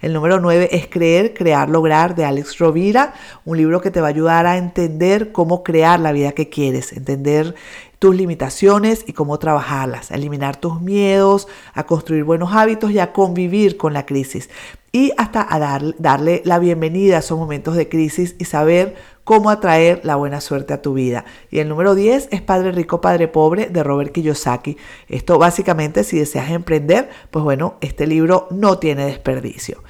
El 0.00 0.12
número 0.12 0.38
9 0.38 0.68
es 0.70 0.86
Creer, 0.86 1.34
Crear, 1.34 1.68
Lograr 1.68 2.14
de 2.14 2.24
Alex 2.24 2.56
Rovira, 2.58 3.14
un 3.44 3.56
libro 3.56 3.80
que 3.80 3.90
te 3.90 4.00
va 4.00 4.06
a 4.06 4.10
ayudar 4.10 4.46
a 4.46 4.56
entender 4.56 5.32
cómo 5.32 5.64
crear 5.64 5.98
la 5.98 6.12
vida 6.12 6.30
que 6.30 6.48
quieres, 6.48 6.92
entender 6.92 7.56
tus 7.98 8.14
limitaciones 8.14 9.04
y 9.06 9.12
cómo 9.12 9.38
trabajarlas, 9.38 10.10
a 10.10 10.14
eliminar 10.14 10.56
tus 10.56 10.80
miedos, 10.80 11.48
a 11.74 11.84
construir 11.84 12.24
buenos 12.24 12.52
hábitos 12.52 12.90
y 12.92 12.98
a 12.98 13.12
convivir 13.12 13.76
con 13.76 13.92
la 13.92 14.06
crisis. 14.06 14.48
Y 14.92 15.12
hasta 15.18 15.46
a 15.48 15.58
dar, 15.58 15.94
darle 15.98 16.42
la 16.44 16.58
bienvenida 16.58 17.16
a 17.16 17.18
esos 17.20 17.38
momentos 17.38 17.76
de 17.76 17.88
crisis 17.88 18.36
y 18.38 18.44
saber 18.44 18.96
cómo 19.24 19.50
atraer 19.50 20.00
la 20.04 20.16
buena 20.16 20.40
suerte 20.40 20.72
a 20.72 20.80
tu 20.80 20.94
vida. 20.94 21.26
Y 21.50 21.58
el 21.58 21.68
número 21.68 21.94
10 21.94 22.28
es 22.30 22.40
Padre 22.40 22.72
Rico, 22.72 23.00
Padre 23.00 23.28
Pobre 23.28 23.66
de 23.66 23.82
Robert 23.82 24.12
Kiyosaki. 24.12 24.78
Esto 25.08 25.38
básicamente 25.38 26.04
si 26.04 26.18
deseas 26.18 26.50
emprender, 26.50 27.10
pues 27.30 27.44
bueno, 27.44 27.76
este 27.82 28.06
libro 28.06 28.48
no 28.50 28.78
tiene 28.78 29.04
desperdicio. 29.04 29.82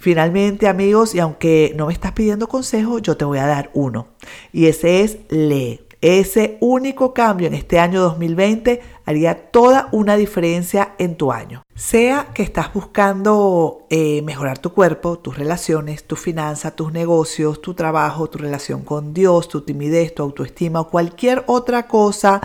Finalmente, 0.00 0.66
amigos, 0.66 1.14
y 1.14 1.18
aunque 1.18 1.74
no 1.76 1.88
me 1.88 1.92
estás 1.92 2.12
pidiendo 2.12 2.48
consejo, 2.48 3.00
yo 3.00 3.18
te 3.18 3.26
voy 3.26 3.38
a 3.38 3.46
dar 3.46 3.70
uno. 3.74 4.08
Y 4.50 4.66
ese 4.66 5.02
es 5.02 5.18
lee. 5.28 5.80
Ese 6.00 6.56
único 6.60 7.12
cambio 7.12 7.46
en 7.46 7.52
este 7.52 7.78
año 7.78 8.00
2020 8.00 8.80
haría 9.04 9.50
toda 9.50 9.90
una 9.92 10.16
diferencia 10.16 10.94
en 10.98 11.16
tu 11.16 11.30
año. 11.30 11.62
Sea 11.74 12.28
que 12.32 12.42
estás 12.42 12.72
buscando 12.72 13.86
eh, 13.90 14.22
mejorar 14.22 14.58
tu 14.58 14.72
cuerpo, 14.72 15.18
tus 15.18 15.36
relaciones, 15.36 16.04
tu 16.04 16.16
finanzas, 16.16 16.74
tus 16.74 16.92
negocios, 16.92 17.60
tu 17.60 17.74
trabajo, 17.74 18.30
tu 18.30 18.38
relación 18.38 18.82
con 18.82 19.12
Dios, 19.12 19.48
tu 19.48 19.60
timidez, 19.60 20.14
tu 20.14 20.22
autoestima 20.22 20.80
o 20.80 20.88
cualquier 20.88 21.44
otra 21.46 21.86
cosa 21.86 22.40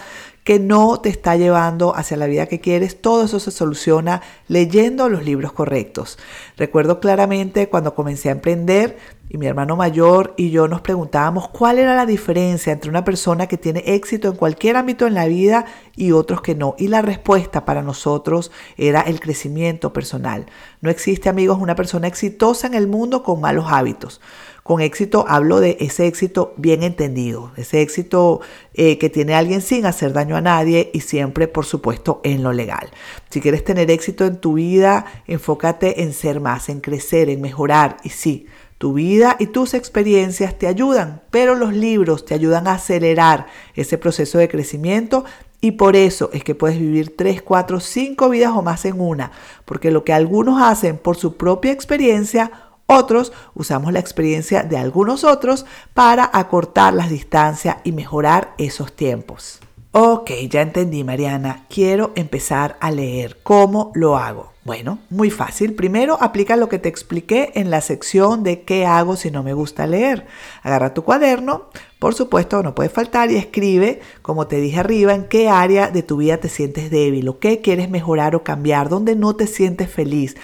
que 0.45 0.59
no 0.59 1.01
te 1.01 1.09
está 1.09 1.35
llevando 1.35 1.95
hacia 1.95 2.17
la 2.17 2.27
vida 2.27 2.45
que 2.45 2.61
quieres, 2.61 3.01
todo 3.01 3.25
eso 3.25 3.39
se 3.39 3.49
soluciona 3.49 4.21
leyendo 4.47 5.09
los 5.09 5.25
libros 5.25 5.51
correctos. 5.51 6.19
Recuerdo 6.55 6.99
claramente 6.99 7.67
cuando 7.67 7.95
comencé 7.95 8.29
a 8.29 8.33
emprender 8.33 8.95
y 9.27 9.39
mi 9.39 9.47
hermano 9.47 9.75
mayor 9.75 10.35
y 10.37 10.51
yo 10.51 10.67
nos 10.67 10.81
preguntábamos 10.81 11.49
cuál 11.49 11.79
era 11.79 11.95
la 11.95 12.05
diferencia 12.05 12.71
entre 12.71 12.91
una 12.91 13.03
persona 13.03 13.47
que 13.47 13.57
tiene 13.57 13.83
éxito 13.87 14.27
en 14.27 14.35
cualquier 14.35 14.77
ámbito 14.77 15.07
en 15.07 15.15
la 15.15 15.25
vida 15.25 15.65
y 15.95 16.11
otros 16.11 16.43
que 16.43 16.53
no. 16.53 16.75
Y 16.77 16.89
la 16.89 17.01
respuesta 17.01 17.65
para 17.65 17.81
nosotros 17.81 18.51
era 18.77 19.01
el 19.01 19.19
crecimiento 19.19 19.93
personal. 19.93 20.45
No 20.79 20.91
existe, 20.91 21.27
amigos, 21.27 21.57
una 21.59 21.75
persona 21.75 22.07
exitosa 22.07 22.67
en 22.67 22.75
el 22.75 22.85
mundo 22.85 23.23
con 23.23 23.41
malos 23.41 23.65
hábitos. 23.67 24.21
Con 24.65 24.81
éxito 24.81 25.25
hablo 25.27 25.59
de 25.59 25.77
ese 25.79 26.07
éxito 26.07 26.55
bien 26.57 26.81
entendido, 26.81 27.51
ese 27.55 27.83
éxito 27.83 28.41
eh, 28.73 28.97
que 28.97 29.11
tiene 29.11 29.35
alguien 29.35 29.61
sin 29.61 29.85
hacer 29.85 30.11
daño 30.11 30.35
a 30.35 30.41
nadie 30.41 30.89
y 30.91 31.01
siempre, 31.01 31.47
por 31.47 31.65
supuesto, 31.65 32.19
en 32.23 32.41
lo 32.41 32.51
legal. 32.51 32.89
Si 33.29 33.41
quieres 33.41 33.63
tener 33.63 33.91
éxito 33.91 34.25
en 34.25 34.37
tu 34.37 34.53
vida, 34.53 35.05
enfócate 35.27 36.01
en 36.01 36.13
ser 36.13 36.39
más, 36.39 36.69
en 36.69 36.81
crecer, 36.81 37.29
en 37.29 37.41
mejorar 37.41 37.97
y 38.03 38.09
sí. 38.09 38.47
Tu 38.79 38.93
vida 38.93 39.35
y 39.37 39.45
tus 39.45 39.75
experiencias 39.75 40.57
te 40.57 40.65
ayudan, 40.65 41.21
pero 41.29 41.53
los 41.53 41.71
libros 41.71 42.25
te 42.25 42.33
ayudan 42.33 42.67
a 42.67 42.73
acelerar 42.73 43.45
ese 43.75 43.99
proceso 43.99 44.39
de 44.39 44.49
crecimiento 44.49 45.25
y 45.61 45.71
por 45.71 45.95
eso 45.95 46.29
es 46.33 46.43
que 46.43 46.53
puedes 46.53 46.79
vivir 46.79 47.15
3, 47.15 47.41
4, 47.41 47.79
5 47.79 48.29
vidas 48.29 48.51
o 48.55 48.61
más 48.61 48.85
en 48.85 48.99
una, 48.99 49.31
porque 49.65 49.89
lo 49.89 50.03
que 50.03 50.13
algunos 50.13 50.61
hacen 50.61 50.97
por 50.97 51.17
su 51.17 51.37
propia 51.37 51.71
experiencia, 51.71 52.64
otros 52.87 53.33
usamos 53.53 53.93
la 53.93 53.99
experiencia 53.99 54.63
de 54.63 54.77
algunos 54.77 55.23
otros 55.23 55.65
para 55.93 56.29
acortar 56.31 56.93
las 56.93 57.09
distancias 57.09 57.77
y 57.83 57.91
mejorar 57.91 58.53
esos 58.57 58.93
tiempos. 58.93 59.59
Ok, 59.91 60.31
ya 60.49 60.61
entendí 60.61 61.03
Mariana, 61.05 61.65
quiero 61.69 62.11
empezar 62.15 62.75
a 62.81 62.91
leer. 62.91 63.37
¿Cómo 63.43 63.91
lo 63.95 64.17
hago? 64.17 64.51
Bueno, 64.65 64.97
muy 65.09 65.29
fácil. 65.29 65.75
Primero 65.75 66.17
aplica 66.19 66.55
lo 66.55 66.69
que 66.69 66.79
te 66.79 66.89
expliqué 66.89 67.51
en 67.53 67.69
la 67.69 67.81
sección 67.81 68.43
de 68.43 68.63
qué 68.63 68.85
hago 68.85 69.15
si 69.15 69.29
no 69.29 69.43
me 69.43 69.53
gusta 69.53 69.85
leer. 69.85 70.25
Agarra 70.63 70.93
tu 70.93 71.03
cuaderno, 71.03 71.69
por 71.99 72.13
supuesto, 72.13 72.61
no 72.61 72.75
puede 72.75 72.89
faltar 72.89 73.31
y 73.31 73.35
escribe, 73.37 74.01
como 74.21 74.47
te 74.47 74.57
dije 74.57 74.79
arriba, 74.79 75.13
en 75.13 75.27
qué 75.27 75.49
área 75.49 75.89
de 75.89 76.03
tu 76.03 76.17
vida 76.17 76.37
te 76.37 76.49
sientes 76.49 76.91
débil 76.91 77.29
o 77.29 77.39
qué 77.39 77.61
quieres 77.61 77.89
mejorar 77.89 78.35
o 78.35 78.43
cambiar, 78.43 78.89
dónde 78.89 79.15
no 79.15 79.35
te 79.35 79.47
sientes 79.47 79.89
feliz. 79.89 80.35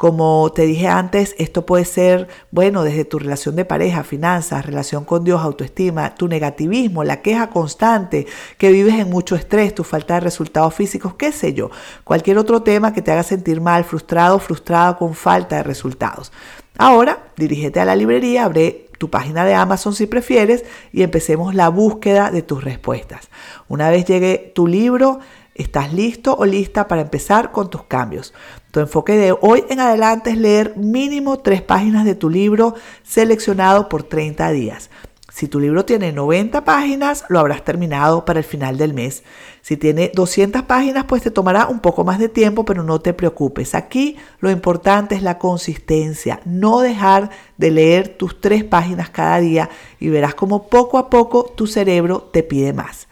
Como 0.00 0.50
te 0.54 0.62
dije 0.62 0.88
antes, 0.88 1.34
esto 1.36 1.66
puede 1.66 1.84
ser, 1.84 2.26
bueno, 2.50 2.84
desde 2.84 3.04
tu 3.04 3.18
relación 3.18 3.54
de 3.54 3.66
pareja, 3.66 4.02
finanzas, 4.02 4.64
relación 4.64 5.04
con 5.04 5.24
Dios, 5.24 5.42
autoestima, 5.42 6.14
tu 6.14 6.26
negativismo, 6.26 7.04
la 7.04 7.20
queja 7.20 7.50
constante, 7.50 8.26
que 8.56 8.72
vives 8.72 8.94
en 8.94 9.10
mucho 9.10 9.36
estrés, 9.36 9.74
tu 9.74 9.84
falta 9.84 10.14
de 10.14 10.20
resultados 10.20 10.72
físicos, 10.72 11.16
qué 11.16 11.32
sé 11.32 11.52
yo. 11.52 11.70
Cualquier 12.02 12.38
otro 12.38 12.62
tema 12.62 12.94
que 12.94 13.02
te 13.02 13.12
haga 13.12 13.22
sentir 13.22 13.60
mal, 13.60 13.84
frustrado, 13.84 14.38
frustrado 14.38 14.96
con 14.96 15.12
falta 15.12 15.56
de 15.56 15.64
resultados. 15.64 16.32
Ahora, 16.78 17.24
dirígete 17.36 17.78
a 17.78 17.84
la 17.84 17.94
librería, 17.94 18.46
abre 18.46 18.86
tu 18.96 19.10
página 19.10 19.44
de 19.44 19.52
Amazon 19.52 19.94
si 19.94 20.06
prefieres 20.06 20.64
y 20.94 21.02
empecemos 21.02 21.54
la 21.54 21.68
búsqueda 21.68 22.30
de 22.30 22.40
tus 22.40 22.64
respuestas. 22.64 23.28
Una 23.68 23.90
vez 23.90 24.06
llegue 24.06 24.50
tu 24.54 24.66
libro, 24.66 25.20
estás 25.54 25.92
listo 25.92 26.34
o 26.38 26.46
lista 26.46 26.88
para 26.88 27.02
empezar 27.02 27.52
con 27.52 27.68
tus 27.68 27.82
cambios. 27.82 28.32
Tu 28.70 28.78
enfoque 28.78 29.16
de 29.16 29.34
hoy 29.40 29.64
en 29.68 29.80
adelante 29.80 30.30
es 30.30 30.36
leer 30.36 30.76
mínimo 30.76 31.40
tres 31.40 31.60
páginas 31.60 32.04
de 32.04 32.14
tu 32.14 32.30
libro 32.30 32.74
seleccionado 33.02 33.88
por 33.88 34.04
30 34.04 34.50
días. 34.52 34.90
Si 35.32 35.48
tu 35.48 35.58
libro 35.58 35.84
tiene 35.84 36.12
90 36.12 36.64
páginas, 36.64 37.24
lo 37.28 37.38
habrás 37.38 37.64
terminado 37.64 38.24
para 38.24 38.40
el 38.40 38.44
final 38.44 38.76
del 38.76 38.94
mes. 38.94 39.22
Si 39.62 39.76
tiene 39.76 40.10
200 40.14 40.62
páginas, 40.62 41.04
pues 41.04 41.22
te 41.22 41.30
tomará 41.30 41.66
un 41.66 41.80
poco 41.80 42.04
más 42.04 42.18
de 42.18 42.28
tiempo, 42.28 42.64
pero 42.64 42.82
no 42.82 43.00
te 43.00 43.12
preocupes. 43.12 43.74
Aquí 43.74 44.16
lo 44.40 44.50
importante 44.50 45.14
es 45.14 45.22
la 45.22 45.38
consistencia, 45.38 46.40
no 46.44 46.80
dejar 46.80 47.30
de 47.56 47.70
leer 47.70 48.08
tus 48.08 48.40
tres 48.40 48.64
páginas 48.64 49.10
cada 49.10 49.38
día 49.38 49.70
y 49.98 50.08
verás 50.10 50.34
como 50.34 50.68
poco 50.68 50.98
a 50.98 51.10
poco 51.10 51.44
tu 51.44 51.66
cerebro 51.66 52.28
te 52.32 52.42
pide 52.42 52.72
más. 52.72 53.08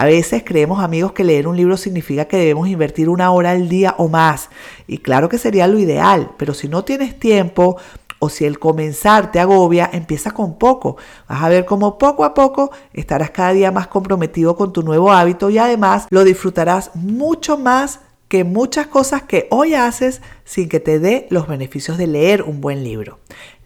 A 0.00 0.06
veces 0.06 0.42
creemos 0.46 0.82
amigos 0.82 1.12
que 1.12 1.24
leer 1.24 1.46
un 1.46 1.58
libro 1.58 1.76
significa 1.76 2.24
que 2.24 2.38
debemos 2.38 2.66
invertir 2.68 3.10
una 3.10 3.32
hora 3.32 3.50
al 3.50 3.68
día 3.68 3.96
o 3.98 4.08
más. 4.08 4.48
Y 4.86 4.96
claro 4.96 5.28
que 5.28 5.36
sería 5.36 5.66
lo 5.66 5.78
ideal, 5.78 6.30
pero 6.38 6.54
si 6.54 6.68
no 6.68 6.84
tienes 6.84 7.20
tiempo, 7.20 7.76
o 8.18 8.30
si 8.30 8.46
el 8.46 8.58
comenzar 8.58 9.30
te 9.30 9.40
agobia, 9.40 9.90
empieza 9.92 10.30
con 10.30 10.56
poco. 10.56 10.96
Vas 11.28 11.42
a 11.42 11.50
ver 11.50 11.66
cómo 11.66 11.98
poco 11.98 12.24
a 12.24 12.32
poco 12.32 12.70
estarás 12.94 13.30
cada 13.30 13.52
día 13.52 13.72
más 13.72 13.88
comprometido 13.88 14.56
con 14.56 14.72
tu 14.72 14.82
nuevo 14.82 15.12
hábito 15.12 15.50
y 15.50 15.58
además 15.58 16.06
lo 16.08 16.24
disfrutarás 16.24 16.92
mucho 16.94 17.58
más 17.58 18.00
que 18.28 18.44
muchas 18.44 18.86
cosas 18.86 19.24
que 19.24 19.48
hoy 19.50 19.74
haces 19.74 20.22
sin 20.44 20.70
que 20.70 20.80
te 20.80 20.98
dé 20.98 21.26
los 21.28 21.46
beneficios 21.46 21.98
de 21.98 22.06
leer 22.06 22.42
un 22.42 22.62
buen 22.62 22.84
libro. 22.84 23.18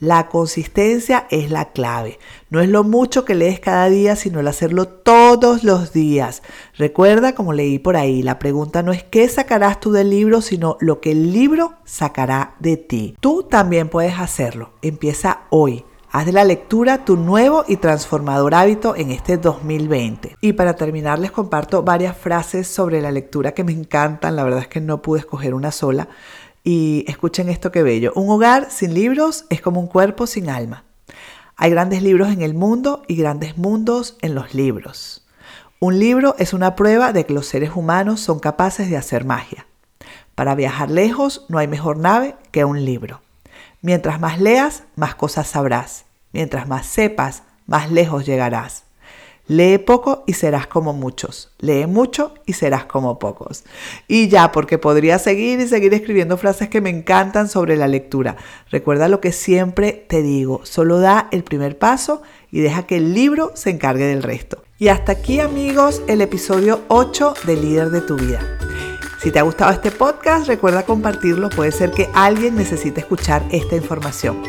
La 0.05 0.29
consistencia 0.29 1.27
es 1.31 1.51
la 1.51 1.73
clave. 1.73 2.19
No 2.51 2.61
es 2.61 2.69
lo 2.69 2.85
mucho 2.85 3.25
que 3.25 3.35
lees 3.35 3.59
cada 3.59 3.89
día, 3.89 4.17
sino 4.17 4.41
el 4.41 4.49
hacerlo 4.49 4.87
todos 4.87 5.65
los 5.65 5.95
días. 5.95 6.43
Recuerda, 6.77 7.35
como 7.35 7.55
leí 7.55 7.79
por 7.79 7.97
ahí, 7.97 8.23
la 8.23 8.39
pregunta 8.39 8.83
no 8.83 8.93
es 8.93 9.03
qué 9.03 9.27
sacarás 9.31 9.81
tú 9.81 9.93
del 9.93 10.11
libro, 10.11 10.43
sino 10.43 10.77
lo 10.81 11.01
que 11.01 11.13
el 11.13 11.33
libro 11.33 11.73
sacará 11.87 12.55
de 12.59 12.77
ti. 12.77 13.17
Tú 13.19 13.45
también 13.45 13.89
puedes 13.89 14.19
hacerlo. 14.19 14.75
Empieza 14.83 15.45
hoy. 15.49 15.87
Haz 16.11 16.27
de 16.27 16.33
la 16.33 16.45
lectura 16.45 17.07
tu 17.07 17.17
nuevo 17.17 17.65
y 17.67 17.79
transformador 17.79 18.55
hábito 18.55 18.95
en 18.95 19.11
este 19.11 19.39
2020. 19.39 20.37
Y 20.43 20.53
para 20.53 20.77
terminar 20.77 21.19
les 21.19 21.33
comparto 21.33 21.83
varias 21.83 22.15
frases 22.15 22.69
sobre 22.69 23.01
la 23.01 23.11
lectura 23.11 23.53
que 23.53 23.65
me 23.65 23.73
encantan. 23.73 24.37
La 24.37 24.45
verdad 24.45 24.61
es 24.61 24.69
que 24.69 24.81
no 24.83 25.01
pude 25.01 25.21
escoger 25.21 25.55
una 25.55 25.73
sola. 25.73 26.09
Y 26.65 27.05
escuchen 27.07 27.51
esto 27.51 27.71
que 27.71 27.83
bello. 27.83 28.13
Un 28.17 28.31
hogar 28.31 28.71
sin 28.71 28.95
libros 28.95 29.45
es 29.51 29.61
como 29.61 29.81
un 29.81 29.87
cuerpo 29.87 30.27
sin 30.27 30.49
alma. 30.49 30.85
Hay 31.57 31.71
grandes 31.71 32.03
libros 32.03 32.33
en 32.33 32.41
el 32.41 32.55
mundo 32.55 33.03
y 33.07 33.17
grandes 33.17 33.59
mundos 33.59 34.17
en 34.23 34.35
los 34.35 34.55
libros. 34.55 35.27
Un 35.79 35.99
libro 35.99 36.35
es 36.39 36.55
una 36.55 36.75
prueba 36.75 37.13
de 37.13 37.27
que 37.27 37.35
los 37.35 37.47
seres 37.47 37.73
humanos 37.77 38.21
son 38.21 38.41
capaces 38.41 38.89
de 38.89 38.97
hacer 38.97 39.27
magia. 39.27 39.67
Para 40.35 40.55
viajar 40.55 40.91
lejos 40.91 41.45
no 41.49 41.59
hay 41.59 41.69
mejor 41.69 41.99
nave 41.99 42.35
que 42.51 42.65
un 42.65 42.85
libro. 42.85 43.21
Mientras 43.83 44.19
más 44.19 44.41
leas, 44.41 44.85
más 44.97 45.15
cosas 45.15 45.47
sabrás. 45.47 46.07
Mientras 46.33 46.67
más 46.67 46.87
sepas, 46.87 47.43
más 47.67 47.93
lejos 47.93 48.25
llegarás. 48.25 48.85
Lee 49.47 49.79
poco 49.79 50.25
y 50.27 50.33
serás 50.33 50.67
como 50.67 50.95
muchos. 50.95 51.51
Lee 51.59 51.87
mucho 51.87 52.33
y 52.47 52.55
serás 52.55 52.87
como 52.87 53.19
pocos. 53.19 53.65
Y 54.09 54.29
ya, 54.29 54.53
porque 54.53 54.79
podría 54.79 55.19
seguir 55.19 55.61
y 55.61 55.69
seguir 55.69 55.93
escribiendo 55.93 56.39
frases 56.39 56.69
que 56.69 56.81
me 56.81 56.91
encantan 56.91 57.49
sobre 57.49 57.77
la 57.77 57.87
lectura. 57.87 58.37
Recuerda 58.71 59.09
lo 59.09 59.21
que 59.21 59.33
siempre 59.33 59.93
te 60.09 60.23
digo. 60.23 60.61
Solo 60.65 60.99
da 60.99 61.29
el 61.31 61.45
primer 61.45 61.79
paso 61.79 62.23
y 62.51 62.61
deja 62.61 62.87
que 62.87 62.97
el 62.97 63.13
libro 63.13 63.53
se 63.55 63.71
encargue 63.71 64.07
del 64.07 64.23
resto. 64.23 64.63
Y 64.79 64.89
hasta 64.89 65.13
aquí 65.13 65.41
amigos 65.41 66.03
el 66.09 66.23
episodio 66.23 66.81
8 66.89 67.35
de 67.45 67.57
Líder 67.57 67.91
de 67.91 68.01
tu 68.01 68.17
vida. 68.17 68.41
Si 69.25 69.31
te 69.31 69.39
ha 69.39 69.43
gustado 69.43 69.73
este 69.73 69.91
podcast, 69.91 70.47
recuerda 70.47 70.85
compartirlo, 70.85 71.49
puede 71.49 71.73
ser 71.73 71.93
que 71.93 72.11
alguien 72.13 72.57
necesite 72.57 73.01
escuchar 73.01 73.43
esta 73.51 73.75
información. 73.75 74.43